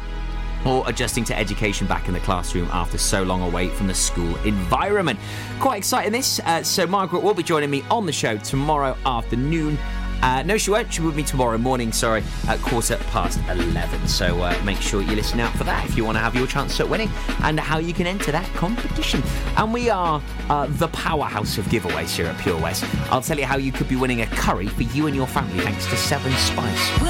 or 0.67 0.89
adjusting 0.89 1.25
to 1.25 1.39
education 1.39 1.87
back 1.87 2.09
in 2.09 2.15
the 2.15 2.21
classroom 2.21 2.69
after 2.73 2.99
so 2.99 3.23
long 3.23 3.43
away 3.43 3.69
from 3.69 3.87
the 3.87 3.95
school 3.95 4.37
environment. 4.45 5.19
Quite 5.61 5.79
exciting 5.79 6.13
this. 6.13 6.41
Uh, 6.41 6.63
so 6.63 6.87
Margaret 6.87 7.23
will 7.23 7.35
be 7.35 7.43
joining 7.43 7.71
me 7.71 7.85
on 7.91 8.07
the 8.07 8.13
show 8.13 8.37
tomorrow 8.39 8.97
afternoon. 9.07 9.79
Uh, 10.23 10.43
no, 10.43 10.57
she 10.57 10.71
won't. 10.71 10.93
She'll 10.93 11.05
be 11.05 11.07
with 11.09 11.17
me 11.17 11.23
tomorrow 11.23 11.59
morning, 11.59 11.93
sorry, 11.93 12.23
at 12.49 12.59
quarter 12.61 12.97
past 13.11 13.41
11. 13.49 14.09
So 14.09 14.41
uh, 14.41 14.61
make 14.65 14.79
sure 14.79 15.03
you 15.03 15.15
listen 15.15 15.41
out 15.41 15.53
for 15.57 15.65
that 15.65 15.85
if 15.89 15.97
you 15.97 16.05
want 16.05 16.17
to 16.17 16.21
have 16.21 16.35
your 16.35 16.47
chance 16.47 16.81
at 16.81 16.89
winning 16.89 17.11
and 17.43 17.59
how 17.59 17.79
you 17.79 17.93
can 17.95 18.07
enter 18.07 18.33
that 18.33 18.47
competition. 18.55 19.23
And 19.57 19.73
we 19.73 19.91
are 19.91 20.23
uh, 20.49 20.67
the 20.71 20.89
powerhouse 20.89 21.59
of 21.59 21.67
giveaways 21.67 22.11
here 22.17 22.27
at 22.27 22.39
Pure 22.41 22.61
West. 22.61 22.85
I'll 23.11 23.23
tell 23.23 23.39
you 23.39 23.47
how 23.47 23.57
you 23.57 23.73
could 23.73 23.89
be 23.89 23.97
winning 23.97 24.23
a 24.23 24.27
curry 24.27 24.67
for 24.69 24.83
you 24.83 25.07
and 25.07 25.15
your 25.15 25.27
family 25.27 25.61
thanks 25.61 25.87
to 25.87 25.97
Seven 25.97 26.33
Spice. 26.33 27.01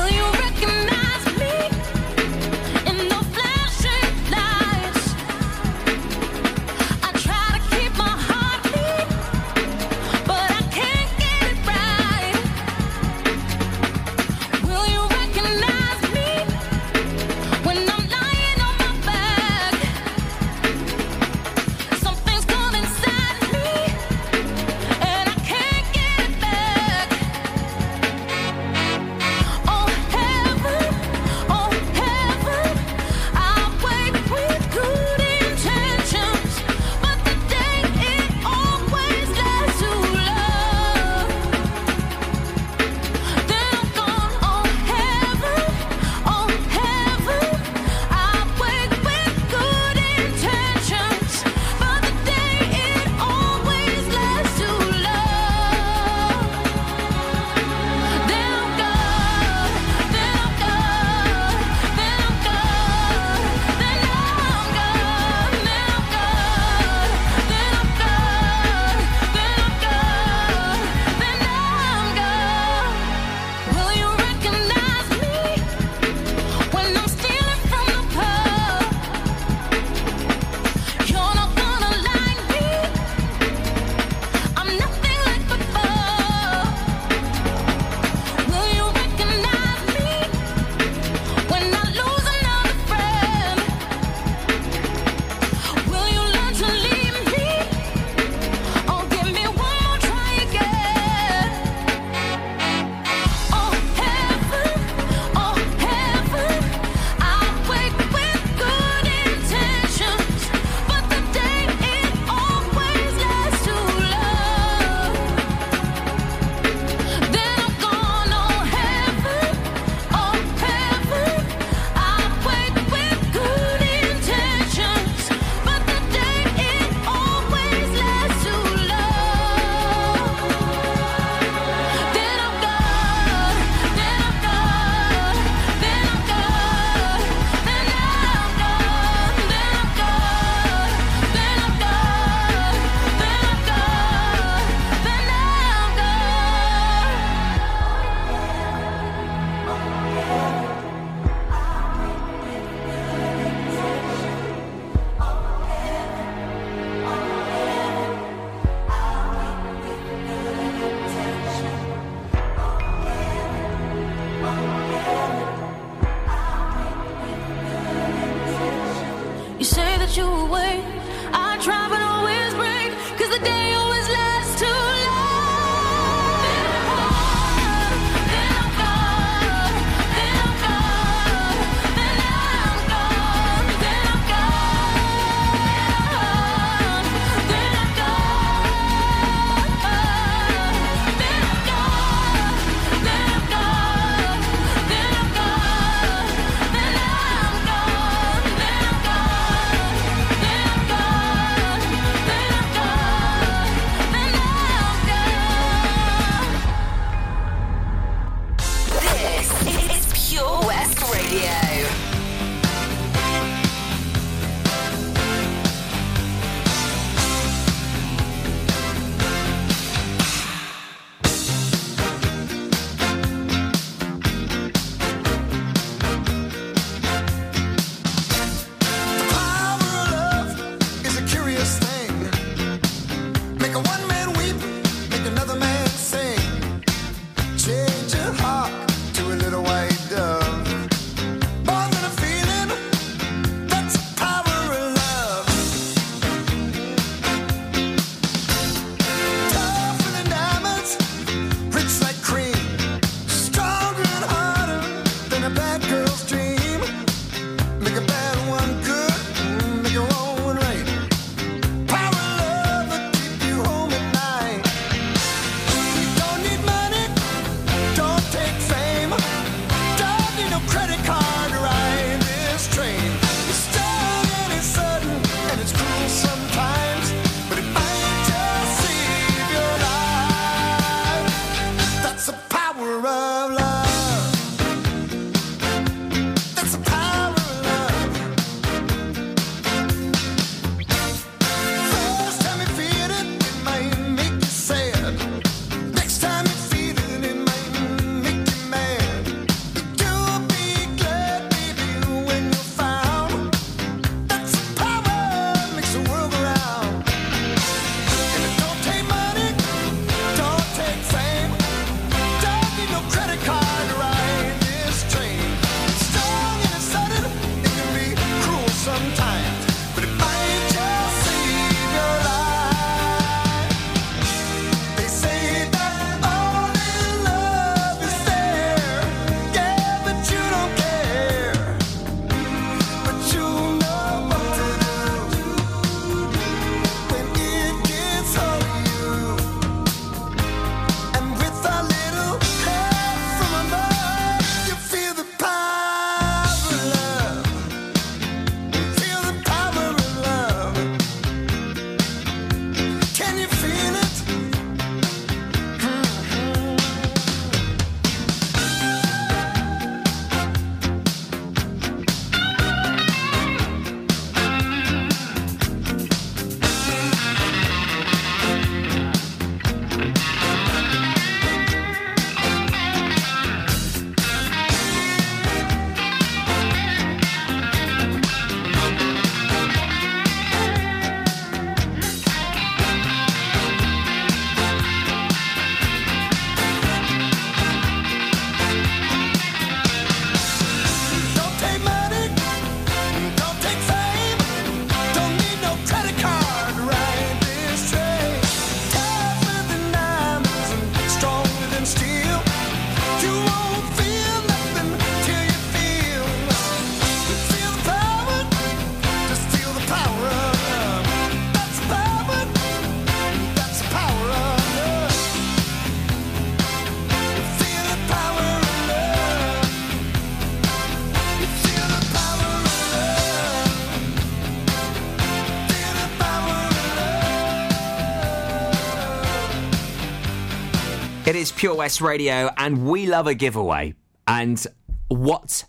Pure 431.58 431.74
West 431.74 432.00
Radio, 432.00 432.50
and 432.56 432.86
we 432.86 433.06
love 433.06 433.26
a 433.26 433.34
giveaway. 433.34 433.92
And 434.28 434.64
what 435.08 435.64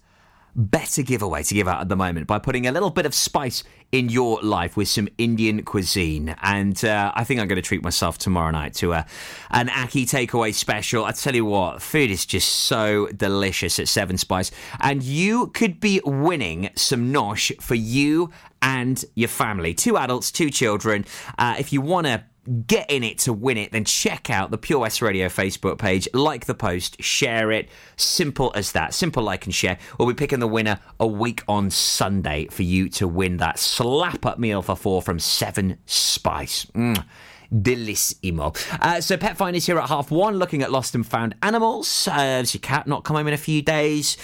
better 0.55 1.01
giveaway 1.01 1.41
to 1.41 1.55
give 1.55 1.67
out 1.67 1.81
at 1.81 1.89
the 1.89 1.95
moment 1.95 2.27
by 2.27 2.37
putting 2.37 2.67
a 2.67 2.71
little 2.71 2.91
bit 2.91 3.07
of 3.07 3.15
spice 3.15 3.63
in 3.91 4.07
your 4.07 4.39
life 4.43 4.77
with 4.77 4.87
some 4.87 5.09
Indian 5.17 5.63
cuisine. 5.63 6.35
And 6.43 6.85
uh, 6.85 7.11
I 7.15 7.23
think 7.23 7.39
I'm 7.39 7.47
going 7.47 7.55
to 7.55 7.67
treat 7.67 7.81
myself 7.81 8.19
tomorrow 8.19 8.51
night 8.51 8.75
to 8.75 8.93
a, 8.93 9.05
an 9.49 9.69
Aki 9.69 10.05
takeaway 10.05 10.53
special. 10.53 11.05
I 11.05 11.11
tell 11.11 11.33
you 11.33 11.45
what, 11.45 11.81
food 11.81 12.11
is 12.11 12.23
just 12.23 12.49
so 12.51 13.07
delicious 13.07 13.79
at 13.79 13.87
Seven 13.87 14.19
Spice. 14.19 14.51
And 14.79 15.01
you 15.01 15.47
could 15.47 15.79
be 15.79 16.01
winning 16.05 16.69
some 16.75 17.11
nosh 17.11 17.59
for 17.63 17.73
you 17.73 18.29
and 18.61 19.03
your 19.15 19.29
family. 19.29 19.73
Two 19.73 19.97
adults, 19.97 20.31
two 20.31 20.51
children. 20.51 21.05
Uh, 21.39 21.55
if 21.57 21.73
you 21.73 21.81
want 21.81 22.05
to 22.05 22.23
get 22.65 22.89
in 22.89 23.03
it 23.03 23.19
to 23.19 23.33
win 23.33 23.57
it, 23.57 23.71
then 23.71 23.85
check 23.85 24.29
out 24.29 24.51
the 24.51 24.57
Pure 24.57 24.79
West 24.79 25.01
Radio 25.01 25.27
Facebook 25.27 25.77
page. 25.77 26.07
Like 26.13 26.45
the 26.45 26.53
post, 26.53 27.01
share 27.01 27.51
it. 27.51 27.69
Simple 27.95 28.51
as 28.55 28.71
that. 28.71 28.93
Simple 28.93 29.23
like 29.23 29.45
and 29.45 29.53
share. 29.53 29.77
We'll 29.97 30.07
be 30.07 30.13
picking 30.13 30.39
the 30.39 30.47
winner 30.47 30.79
a 30.99 31.07
week 31.07 31.43
on 31.47 31.69
Sunday 31.69 32.47
for 32.47 32.63
you 32.63 32.89
to 32.89 33.07
win 33.07 33.37
that 33.37 33.59
slap 33.59 34.25
up 34.25 34.39
meal 34.39 34.61
for 34.61 34.75
four 34.75 35.01
from 35.01 35.19
Seven 35.19 35.77
Spice. 35.85 36.65
Mm 36.65 37.03
delissimo. 37.51 38.55
Uh, 38.79 39.01
so 39.01 39.17
Pet 39.17 39.35
Find 39.35 39.55
is 39.55 39.65
here 39.65 39.79
at 39.79 39.89
half 39.89 40.11
one, 40.11 40.37
looking 40.37 40.61
at 40.61 40.71
lost 40.71 40.95
and 40.95 41.03
found 41.05 41.35
animals. 41.41 42.07
Uh, 42.07 42.41
does 42.41 42.53
your 42.53 42.61
cat 42.61 42.87
not 42.87 43.03
come 43.03 43.15
home 43.15 43.27
in 43.27 43.33
a 43.33 43.37
few 43.37 43.63
days? 43.63 44.17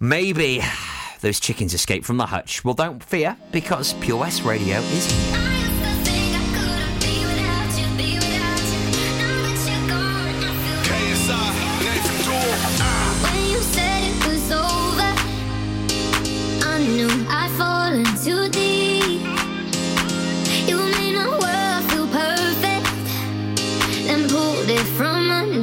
Maybe 0.00 0.62
those 1.20 1.40
chickens 1.40 1.74
escaped 1.74 2.04
from 2.04 2.16
the 2.16 2.26
hutch. 2.26 2.64
Well, 2.64 2.74
don't 2.74 3.02
fear, 3.02 3.36
because 3.52 3.94
Pure 3.94 4.18
West 4.18 4.44
Radio 4.44 4.78
is 4.78 5.10
here. 5.10 5.55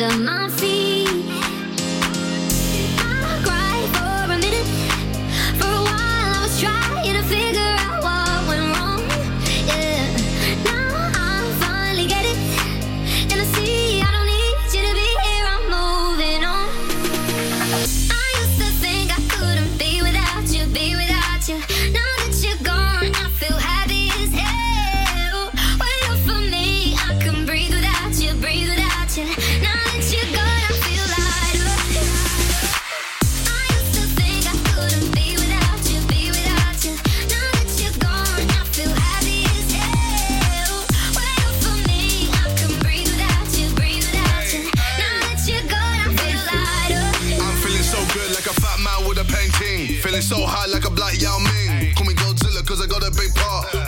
under 0.04 0.18
my 0.18 0.43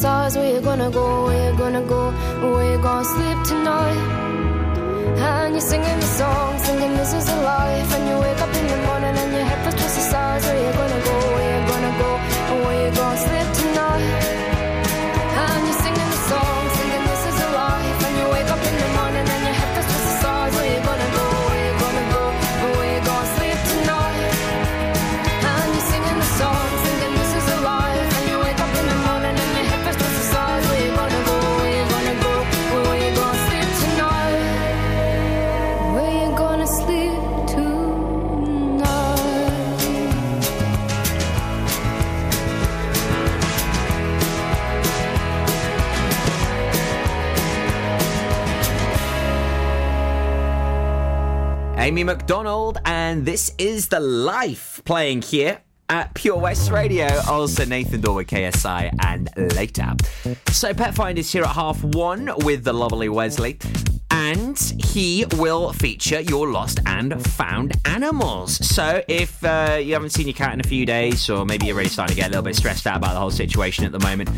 stars. 0.00 0.36
Where 0.36 0.50
you 0.54 0.60
gonna 0.60 0.90
go? 0.90 1.06
Where 1.26 1.50
you 1.50 1.58
gonna 1.58 1.84
go? 1.94 2.02
Where 2.52 2.72
you 2.72 2.78
gonna 2.86 3.04
sleep 3.14 3.38
tonight? 3.52 4.00
And 5.28 5.54
you're 5.54 5.68
singing 5.72 5.98
the 6.04 6.10
song, 6.20 6.58
singing 6.58 6.92
this 7.00 7.12
is 7.18 7.28
a 7.28 7.38
life. 7.52 7.88
And 7.96 8.04
you 8.08 8.16
wake 8.24 8.40
up 8.44 8.52
in 8.60 8.66
the 8.72 8.78
morning 8.86 8.99
Amy 51.90 52.04
Macdonald, 52.04 52.78
and 52.84 53.26
this 53.26 53.52
is 53.58 53.88
The 53.88 53.98
Life 53.98 54.80
playing 54.84 55.22
here 55.22 55.60
at 55.88 56.14
Pure 56.14 56.38
West 56.38 56.70
Radio. 56.70 57.08
Also, 57.28 57.64
Nathan 57.64 58.00
Dorwood, 58.00 58.26
KSI, 58.26 58.94
and 59.04 59.28
later. 59.56 59.94
So, 60.52 60.72
Pet 60.72 60.94
Find 60.94 61.18
is 61.18 61.32
here 61.32 61.42
at 61.42 61.50
half 61.50 61.82
one 61.82 62.30
with 62.44 62.62
the 62.62 62.72
lovely 62.72 63.08
Wesley. 63.08 63.58
And 64.12 64.49
he 64.78 65.24
will 65.36 65.72
feature 65.72 66.20
your 66.20 66.50
lost 66.50 66.80
and 66.86 67.24
found 67.26 67.72
animals. 67.84 68.56
So, 68.66 69.02
if 69.08 69.42
uh, 69.44 69.78
you 69.82 69.94
haven't 69.94 70.10
seen 70.10 70.26
your 70.26 70.34
cat 70.34 70.54
in 70.54 70.60
a 70.60 70.64
few 70.64 70.86
days, 70.86 71.28
or 71.30 71.44
maybe 71.44 71.66
you're 71.66 71.76
really 71.76 71.88
starting 71.88 72.14
to 72.14 72.20
get 72.20 72.28
a 72.28 72.30
little 72.30 72.44
bit 72.44 72.56
stressed 72.56 72.86
out 72.86 72.96
about 72.96 73.14
the 73.14 73.20
whole 73.20 73.30
situation 73.30 73.84
at 73.84 73.92
the 73.92 74.00
moment, 74.00 74.28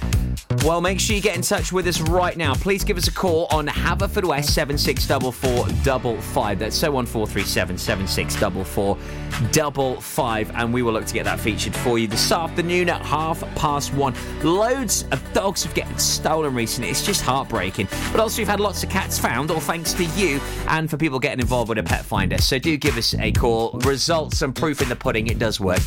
well, 0.65 0.81
make 0.81 0.99
sure 1.01 1.17
you 1.17 1.23
get 1.23 1.35
in 1.35 1.43
touch 1.43 1.73
with 1.73 1.89
us 1.89 2.01
right 2.01 2.37
now. 2.37 2.55
Please 2.55 2.85
give 2.85 2.97
us 2.97 3.09
a 3.09 3.13
call 3.13 3.49
on 3.51 3.67
Haverfordwest 3.67 4.51
764455. 4.51 6.59
That's 6.59 6.81
01437 6.81 7.79
764455. 7.79 10.53
And 10.55 10.73
we 10.73 10.83
will 10.83 10.93
look 10.93 11.07
to 11.07 11.15
get 11.15 11.25
that 11.25 11.41
featured 11.41 11.75
for 11.75 11.99
you 11.99 12.07
this 12.07 12.31
afternoon 12.31 12.89
at 12.91 13.03
half 13.03 13.41
past 13.57 13.93
one. 13.95 14.15
Loads 14.45 15.05
of 15.11 15.21
dogs 15.33 15.65
have 15.65 15.75
getting 15.75 15.99
stolen 15.99 16.55
recently. 16.55 16.91
It's 16.91 17.05
just 17.05 17.23
heartbreaking. 17.23 17.89
But 18.13 18.21
also, 18.21 18.41
we've 18.41 18.47
had 18.47 18.61
lots 18.61 18.85
of 18.85 18.91
cats 18.91 19.19
found, 19.19 19.51
all 19.51 19.59
thanks 19.59 19.93
to 19.95 20.07
you 20.17 20.41
and 20.69 20.89
for 20.89 20.97
people 20.97 21.19
getting 21.19 21.41
involved 21.41 21.69
with 21.69 21.79
a 21.79 21.83
pet 21.83 22.05
finder. 22.05 22.39
So 22.39 22.59
do 22.59 22.77
give 22.77 22.97
us 22.97 23.15
a 23.15 23.33
call. 23.33 23.73
Results 23.85 24.43
and 24.43 24.55
proof 24.55 24.83
in 24.83 24.89
the 24.89 24.97
pudding, 24.97 25.27
it 25.29 25.39
does 25.39 25.61
work. 25.61 25.81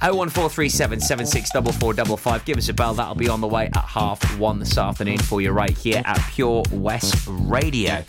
01437 0.00 1.00
764455. 1.00 2.44
Give 2.44 2.58
us 2.58 2.68
a 2.68 2.74
bell. 2.74 2.94
That'll 2.94 3.14
be 3.14 3.28
on 3.28 3.40
the 3.40 3.48
way 3.48 3.66
at 3.66 3.76
half 3.76 4.38
one 4.38 4.58
this 4.58 4.76
afternoon 4.76 5.18
for 5.18 5.40
you 5.40 5.50
right 5.52 5.76
here 5.76 6.02
at 6.04 6.18
Pure 6.32 6.64
West 6.72 7.26
Radio. 7.28 8.04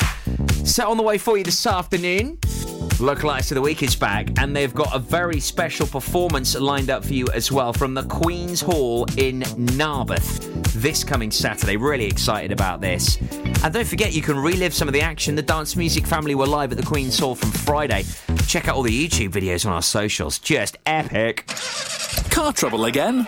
So 0.66 0.90
on 0.90 0.98
the 0.98 1.04
way 1.04 1.18
for 1.18 1.38
you 1.38 1.44
this 1.44 1.66
afternoon. 1.66 2.40
Local 3.00 3.30
of 3.30 3.50
the 3.50 3.62
Week 3.62 3.84
is 3.84 3.94
back, 3.94 4.30
and 4.40 4.56
they've 4.56 4.74
got 4.74 4.96
a 4.96 5.00
very 5.00 5.42
special 5.42 5.86
performance 5.86 6.56
lined 6.56 6.90
up 6.90 7.04
for 7.04 7.14
you 7.14 7.28
as 7.34 7.52
well 7.52 7.74
from 7.74 7.94
the 7.94 8.04
Queen's 8.04 8.62
Hall 8.62 9.06
in 9.18 9.42
Narberth 9.58 10.56
this 10.76 11.04
coming 11.04 11.32
Saturday. 11.32 11.78
Really 11.78 12.06
excited 12.06 12.52
about 12.52 12.82
this. 12.82 13.18
And 13.64 13.74
don't 13.74 13.88
forget, 13.88 14.14
you 14.14 14.22
can 14.22 14.38
relive 14.38 14.74
some 14.74 14.88
of 14.88 14.94
the 14.94 15.02
action. 15.02 15.36
The 15.36 15.42
Dance 15.42 15.76
Music 15.76 16.06
family 16.06 16.36
were 16.36 16.46
live 16.46 16.72
at 16.72 16.78
the 16.78 16.86
Queen's 16.86 17.18
Hall 17.18 17.36
from 17.36 17.52
Friday. 17.52 18.04
Check 18.48 18.68
out 18.68 18.76
all 18.76 18.84
the 18.84 19.08
YouTube 19.08 19.32
videos 19.32 19.66
on 19.66 19.74
our 19.74 19.82
socials. 19.82 20.38
Just 20.38 20.78
epic. 20.86 21.48
Car 22.30 22.54
trouble 22.54 22.86
again? 22.86 23.28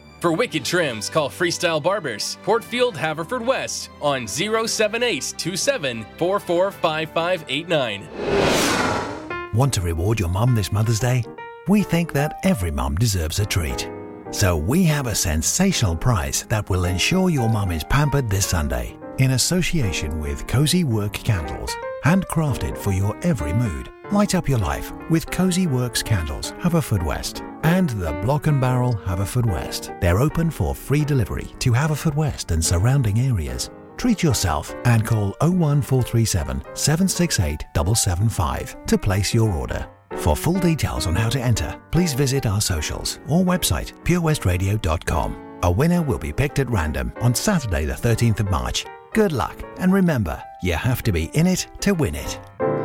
For 0.21 0.31
wicked 0.31 0.63
trims, 0.63 1.09
call 1.09 1.29
Freestyle 1.31 1.81
Barbers, 1.81 2.37
Portfield, 2.43 2.93
Haverfordwest 2.93 3.89
on 3.99 4.27
078 4.27 5.33
27 5.35 6.05
Want 9.55 9.73
to 9.73 9.81
reward 9.81 10.19
your 10.19 10.29
mum 10.29 10.53
this 10.53 10.71
Mother's 10.71 10.99
Day? 10.99 11.25
We 11.67 11.81
think 11.81 12.13
that 12.13 12.39
every 12.43 12.69
mum 12.69 12.97
deserves 12.97 13.39
a 13.39 13.45
treat. 13.47 13.89
So 14.29 14.55
we 14.55 14.83
have 14.83 15.07
a 15.07 15.15
sensational 15.15 15.95
prize 15.95 16.43
that 16.49 16.69
will 16.69 16.85
ensure 16.85 17.31
your 17.31 17.49
mum 17.49 17.71
is 17.71 17.83
pampered 17.83 18.29
this 18.29 18.45
Sunday 18.45 18.95
in 19.17 19.31
association 19.31 20.19
with 20.19 20.45
Cozy 20.45 20.83
Work 20.83 21.13
Candles, 21.13 21.75
handcrafted 22.05 22.77
for 22.77 22.91
your 22.91 23.17
every 23.25 23.53
mood. 23.53 23.89
Light 24.11 24.35
up 24.35 24.49
your 24.49 24.57
life 24.57 24.91
with 25.09 25.25
Cozy 25.31 25.67
Works 25.67 26.03
Candles, 26.03 26.51
Haverfordwest, 26.59 27.47
and 27.63 27.91
the 27.91 28.11
Block 28.23 28.47
and 28.47 28.59
Barrel 28.59 28.93
Haverfordwest. 29.05 30.01
They're 30.01 30.19
open 30.19 30.51
for 30.51 30.75
free 30.75 31.05
delivery 31.05 31.47
to 31.59 31.71
Haverfordwest 31.71 32.51
and 32.51 32.63
surrounding 32.63 33.21
areas. 33.21 33.69
Treat 33.95 34.21
yourself 34.21 34.75
and 34.83 35.05
call 35.05 35.33
01437 35.39 36.61
768 36.73 37.63
775 37.73 38.85
to 38.85 38.97
place 38.97 39.33
your 39.33 39.49
order. 39.49 39.87
For 40.17 40.35
full 40.35 40.59
details 40.59 41.07
on 41.07 41.15
how 41.15 41.29
to 41.29 41.39
enter, 41.39 41.79
please 41.91 42.13
visit 42.13 42.45
our 42.45 42.59
socials 42.59 43.21
or 43.29 43.45
website 43.45 43.93
purewestradio.com. 44.03 45.59
A 45.63 45.71
winner 45.71 46.01
will 46.01 46.19
be 46.19 46.33
picked 46.33 46.59
at 46.59 46.69
random 46.69 47.13
on 47.21 47.33
Saturday, 47.33 47.85
the 47.85 47.93
13th 47.93 48.41
of 48.41 48.51
March. 48.51 48.85
Good 49.13 49.31
luck, 49.31 49.63
and 49.77 49.93
remember, 49.93 50.41
you 50.61 50.73
have 50.73 51.01
to 51.03 51.13
be 51.13 51.25
in 51.33 51.47
it 51.47 51.67
to 51.79 51.93
win 51.93 52.15
it. 52.15 52.39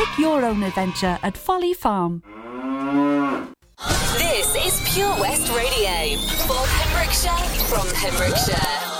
Pick 0.00 0.18
your 0.18 0.46
own 0.46 0.62
adventure 0.62 1.18
at 1.22 1.36
Folly 1.36 1.74
Farm. 1.74 2.22
This 4.16 4.54
is 4.56 4.94
Pure 4.94 5.20
West 5.20 5.52
Radio 5.54 6.16
for 6.46 6.56
Pembrokeshire 6.66 7.36
from 7.68 7.86
Pembrokeshire. 7.94 8.99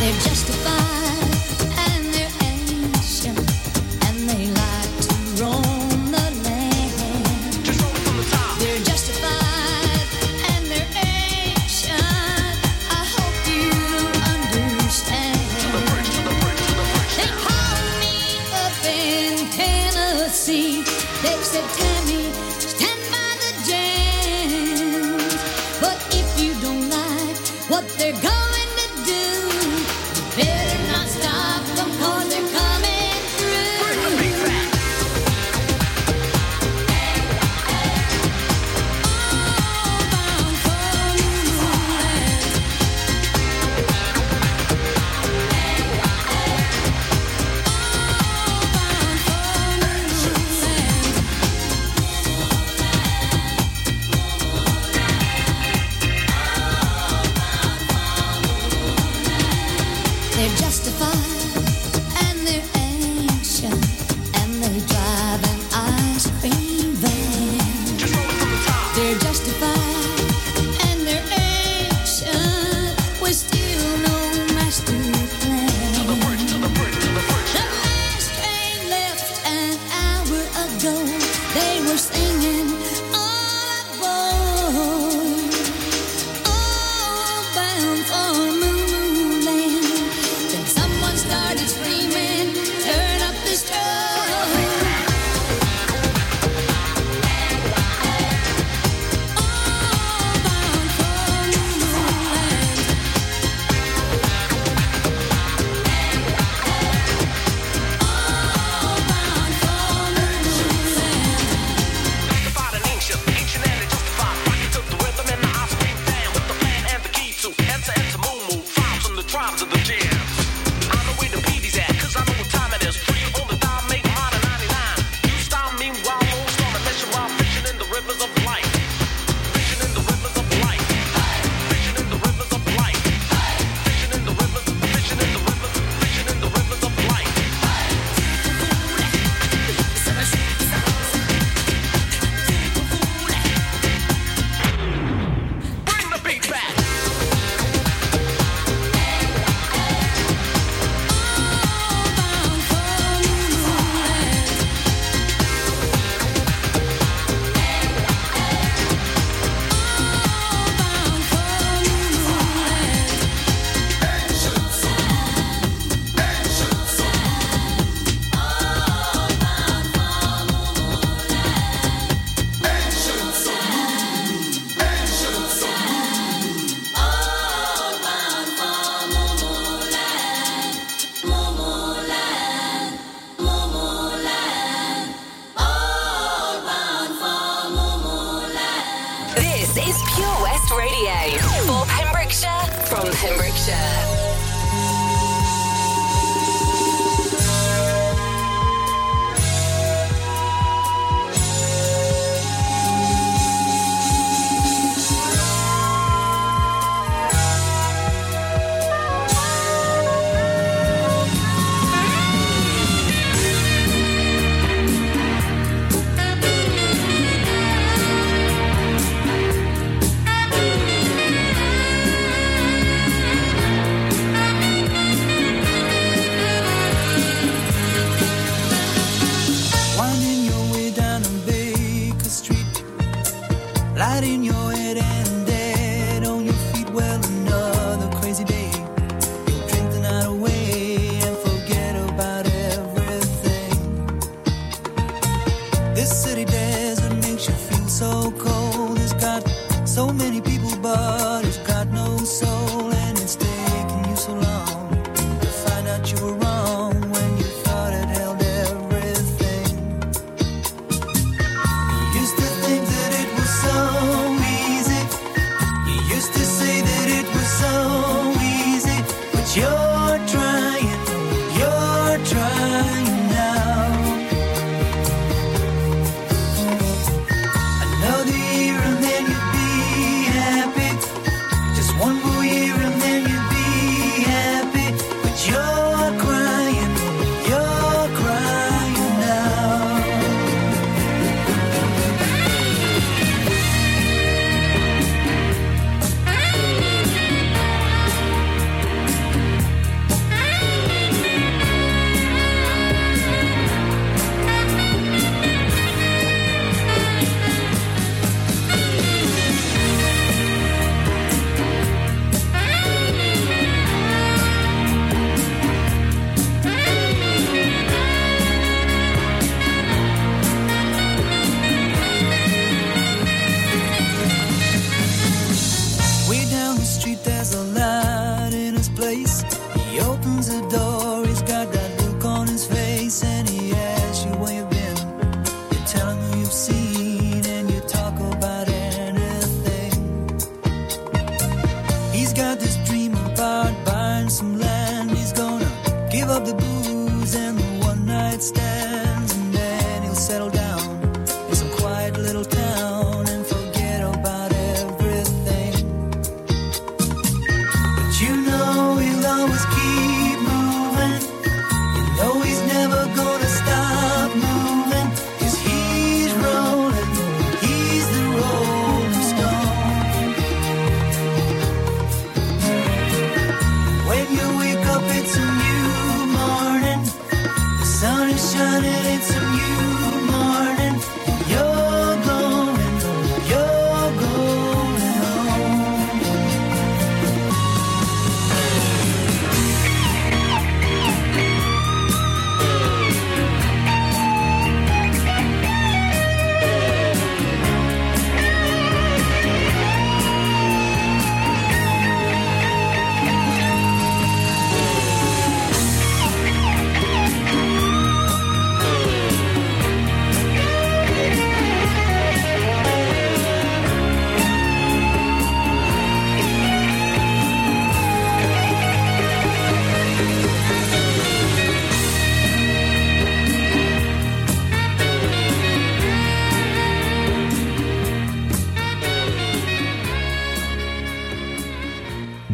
they're 0.00 0.12
justified. 0.20 0.79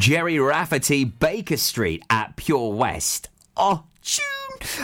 Gerry 0.06 0.38
Rafferty, 0.38 1.02
Baker 1.02 1.56
Street 1.56 2.04
at 2.08 2.36
Pure 2.36 2.74
West. 2.74 3.28
Oh, 3.56 3.82
tune. 4.04 4.35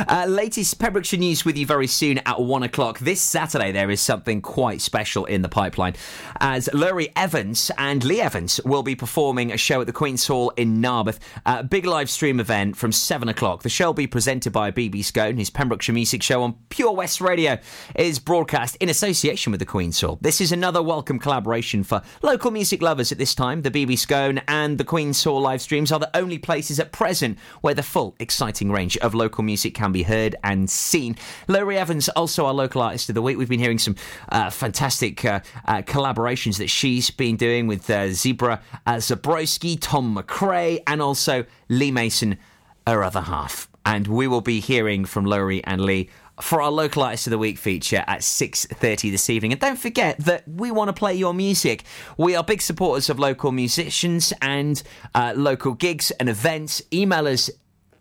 Uh, 0.08 0.26
latest 0.28 0.78
Pembrokeshire 0.78 1.18
news 1.18 1.44
with 1.44 1.56
you 1.56 1.66
very 1.66 1.86
soon 1.86 2.18
at 2.18 2.40
one 2.40 2.62
o'clock. 2.62 2.98
This 2.98 3.20
Saturday, 3.20 3.72
there 3.72 3.90
is 3.90 4.00
something 4.00 4.40
quite 4.40 4.80
special 4.80 5.24
in 5.24 5.42
the 5.42 5.48
pipeline 5.48 5.94
as 6.40 6.68
Lurie 6.72 7.12
Evans 7.16 7.70
and 7.78 8.02
Lee 8.04 8.20
Evans 8.20 8.60
will 8.64 8.82
be 8.82 8.94
performing 8.94 9.52
a 9.52 9.56
show 9.56 9.80
at 9.80 9.86
the 9.86 9.92
Queen's 9.92 10.26
Hall 10.26 10.50
in 10.56 10.80
Narberth. 10.80 11.18
A 11.46 11.62
big 11.62 11.86
live 11.86 12.10
stream 12.10 12.40
event 12.40 12.76
from 12.76 12.92
seven 12.92 13.28
o'clock. 13.28 13.62
The 13.62 13.68
show 13.68 13.86
will 13.86 13.94
be 13.94 14.06
presented 14.06 14.52
by 14.52 14.70
BB 14.70 15.04
Scone. 15.04 15.36
His 15.36 15.50
Pembrokeshire 15.50 15.94
Music 15.94 16.22
Show 16.22 16.42
on 16.42 16.54
Pure 16.68 16.92
West 16.92 17.20
Radio 17.20 17.58
is 17.94 18.18
broadcast 18.18 18.76
in 18.76 18.88
association 18.88 19.50
with 19.50 19.60
the 19.60 19.66
Queen's 19.66 20.00
Hall. 20.00 20.18
This 20.20 20.40
is 20.40 20.52
another 20.52 20.82
welcome 20.82 21.18
collaboration 21.18 21.82
for 21.84 22.02
local 22.22 22.50
music 22.50 22.82
lovers 22.82 23.12
at 23.12 23.18
this 23.18 23.34
time. 23.34 23.62
The 23.62 23.70
BB 23.70 23.98
Scone 23.98 24.40
and 24.48 24.78
the 24.78 24.84
Queen's 24.84 25.22
Hall 25.22 25.40
live 25.40 25.60
streams 25.60 25.92
are 25.92 26.00
the 26.00 26.16
only 26.16 26.38
places 26.38 26.80
at 26.80 26.92
present 26.92 27.38
where 27.60 27.74
the 27.74 27.82
full 27.82 28.14
exciting 28.18 28.70
range 28.70 28.96
of 28.98 29.14
local 29.14 29.44
music 29.44 29.71
can 29.74 29.92
be 29.92 30.02
heard 30.02 30.36
and 30.44 30.68
seen. 30.68 31.16
Lurie 31.48 31.76
Evans, 31.76 32.08
also 32.10 32.46
our 32.46 32.54
local 32.54 32.82
artist 32.82 33.08
of 33.08 33.14
the 33.14 33.22
week. 33.22 33.38
We've 33.38 33.48
been 33.48 33.60
hearing 33.60 33.78
some 33.78 33.96
uh, 34.30 34.50
fantastic 34.50 35.24
uh, 35.24 35.40
uh, 35.66 35.82
collaborations 35.82 36.58
that 36.58 36.68
she's 36.68 37.10
been 37.10 37.36
doing 37.36 37.66
with 37.66 37.88
uh, 37.90 38.12
Zebra 38.12 38.60
uh, 38.86 38.94
Zabrowski, 38.94 39.78
Tom 39.80 40.16
McRae, 40.16 40.82
and 40.86 41.02
also 41.02 41.44
Lee 41.68 41.90
Mason, 41.90 42.38
her 42.86 43.02
other 43.02 43.22
half. 43.22 43.68
And 43.84 44.06
we 44.06 44.28
will 44.28 44.40
be 44.40 44.60
hearing 44.60 45.04
from 45.04 45.24
Lurie 45.24 45.60
and 45.64 45.80
Lee 45.80 46.08
for 46.40 46.62
our 46.62 46.70
local 46.70 47.02
artist 47.02 47.26
of 47.26 47.30
the 47.30 47.38
week 47.38 47.58
feature 47.58 48.02
at 48.06 48.20
6.30 48.20 49.10
this 49.10 49.28
evening 49.28 49.52
and 49.52 49.60
don't 49.60 49.78
forget 49.78 50.18
that 50.18 50.46
we 50.48 50.70
want 50.70 50.88
to 50.88 50.92
play 50.92 51.14
your 51.14 51.34
music 51.34 51.84
we 52.16 52.34
are 52.34 52.42
big 52.42 52.62
supporters 52.62 53.10
of 53.10 53.18
local 53.18 53.52
musicians 53.52 54.32
and 54.40 54.82
uh, 55.14 55.34
local 55.36 55.74
gigs 55.74 56.10
and 56.12 56.28
events 56.28 56.82
email 56.92 57.28
us 57.28 57.50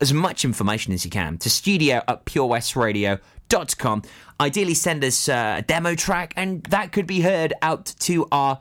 as 0.02 0.14
much 0.14 0.43
information 0.43 0.91
as 0.93 1.06
you 1.06 1.12
can 1.12 1.38
to 1.38 1.49
studio 1.49 2.02
at 2.08 2.26
purewestradio.com. 2.26 4.02
Ideally, 4.39 4.74
send 4.74 5.04
us 5.04 5.30
uh, 5.30 5.56
a 5.60 5.62
demo 5.62 5.95
track, 5.95 6.34
and 6.36 6.64
that 6.66 6.91
could 6.91 7.06
be 7.08 7.22
heard 7.22 7.54
out 7.62 7.93
to 7.99 8.28
our 8.32 8.60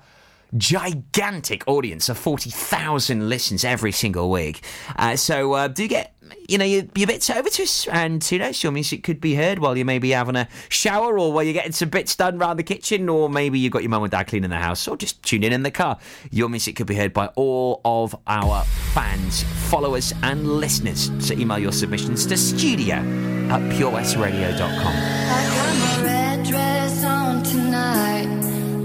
gigantic 0.56 1.64
audience 1.66 2.08
of 2.08 2.18
40,000 2.18 3.28
listens 3.28 3.64
every 3.64 3.92
single 3.92 4.30
week. 4.30 4.62
Uh, 4.96 5.16
so 5.16 5.52
uh, 5.52 5.68
do 5.68 5.86
get, 5.86 6.14
you 6.48 6.58
know, 6.58 6.64
your, 6.64 6.84
your 6.94 7.06
bits 7.06 7.30
over 7.30 7.48
to 7.48 7.62
us, 7.62 7.86
and 7.88 8.22
who 8.24 8.38
knows, 8.38 8.62
your 8.62 8.72
music 8.72 9.02
could 9.02 9.20
be 9.20 9.34
heard 9.34 9.58
while 9.58 9.76
you 9.76 9.84
may 9.84 9.98
be 9.98 10.10
having 10.10 10.36
a 10.36 10.48
shower 10.68 11.18
or 11.18 11.32
while 11.32 11.42
you're 11.42 11.52
getting 11.52 11.72
some 11.72 11.88
bits 11.88 12.16
done 12.16 12.40
around 12.40 12.56
the 12.56 12.62
kitchen, 12.62 13.08
or 13.08 13.28
maybe 13.28 13.58
you've 13.58 13.72
got 13.72 13.82
your 13.82 13.90
mum 13.90 14.02
and 14.02 14.10
dad 14.10 14.24
cleaning 14.24 14.50
the 14.50 14.56
house, 14.56 14.86
or 14.88 14.96
just 14.96 15.22
tune 15.22 15.42
in 15.42 15.52
in 15.52 15.62
the 15.62 15.70
car. 15.70 15.98
Your 16.30 16.48
music 16.48 16.76
could 16.76 16.86
be 16.86 16.96
heard 16.96 17.12
by 17.12 17.26
all 17.36 17.80
of 17.84 18.16
our 18.26 18.64
fans, 18.92 19.44
followers, 19.70 20.12
and 20.22 20.46
listeners. 20.46 21.10
So 21.18 21.34
email 21.34 21.58
your 21.58 21.72
submissions 21.72 22.26
to 22.26 22.36
studio 22.36 22.96
at 22.96 23.60
purewestradio.com. 23.72 26.09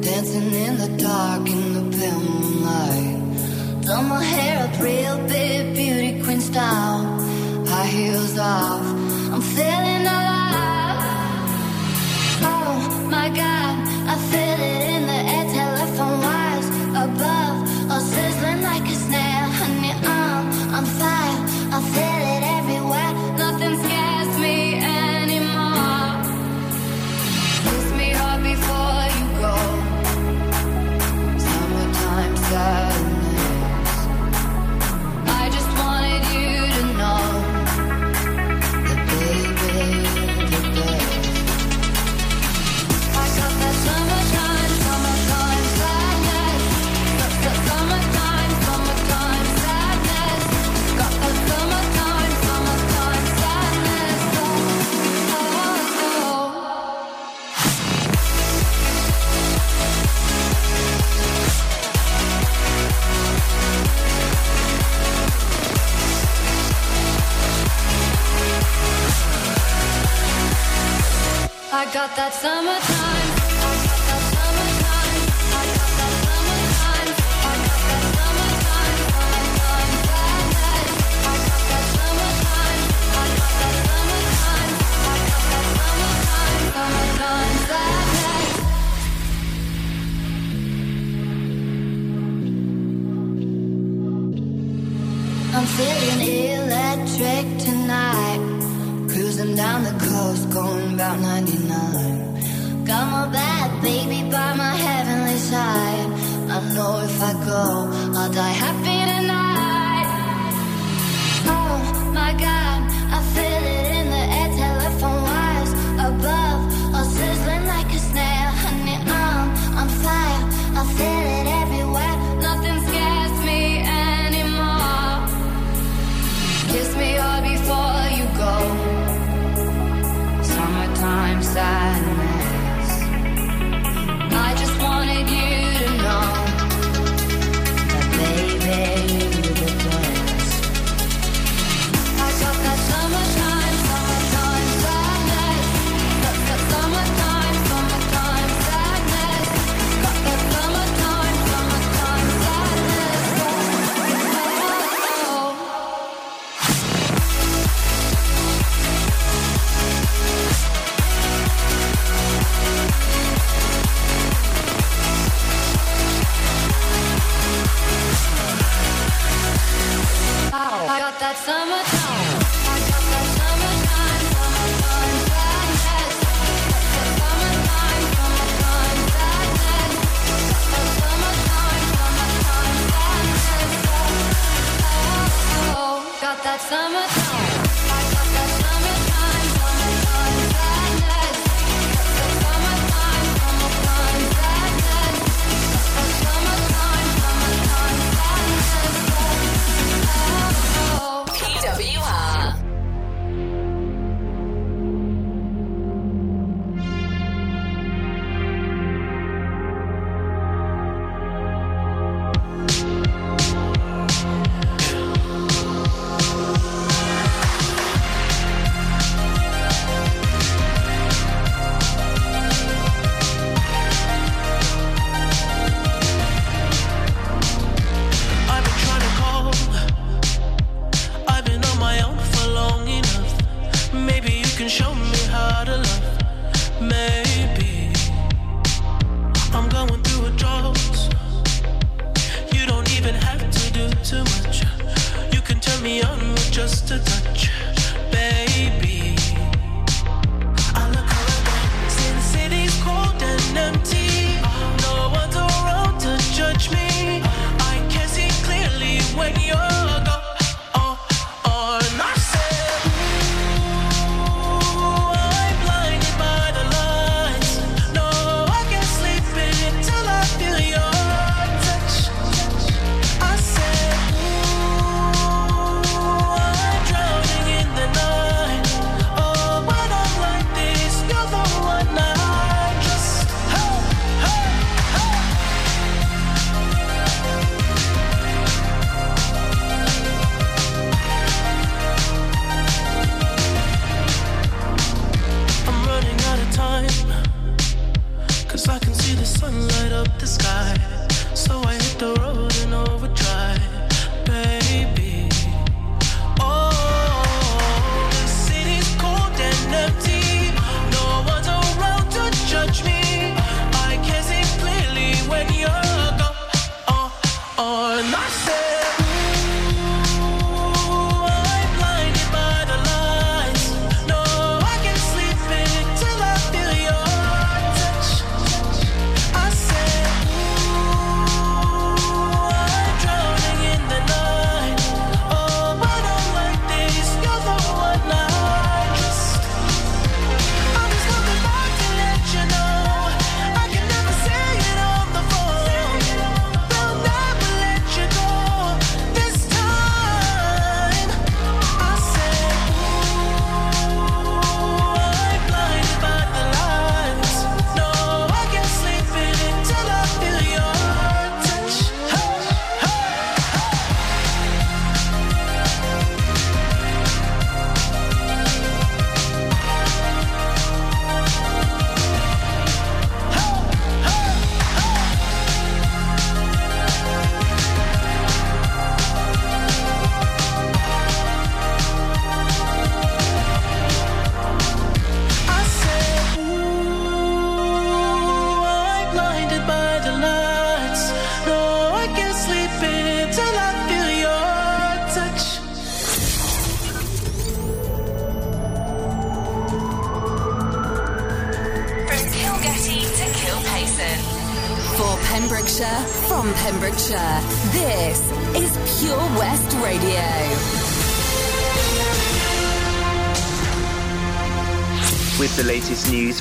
dancing 0.05 0.53
in 0.53 0.77
the 0.77 0.89
dark 1.01 1.49
in 1.49 1.73
the 1.73 1.97
pale 1.97 2.19
moonlight. 2.19 3.17
Done 3.87 4.07
my 4.07 4.23
hair 4.23 4.55
up 4.67 4.79
real 4.79 5.17
big, 5.27 5.73
beauty 5.73 6.21
queen 6.23 6.39
style. 6.39 7.01
High 7.71 7.87
heels 7.87 8.37
off, 8.37 8.85
I'm 9.33 9.41
feeling 9.55 10.05
alive. 10.17 11.01
Oh 12.53 13.07
my 13.15 13.29
God, 13.41 13.73
I 14.13 14.15
feel 14.29 14.59
it 14.71 14.81
in 14.93 15.01
the 15.11 15.19
air, 15.35 15.45
telephone 15.57 16.17
wires 16.25 16.69
above, 17.03 17.44
I 71.75 71.83
got 71.91 72.15
that 72.15 72.33
summertime. 72.33 73.24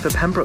For 0.05 0.19
Pembroke. 0.19 0.45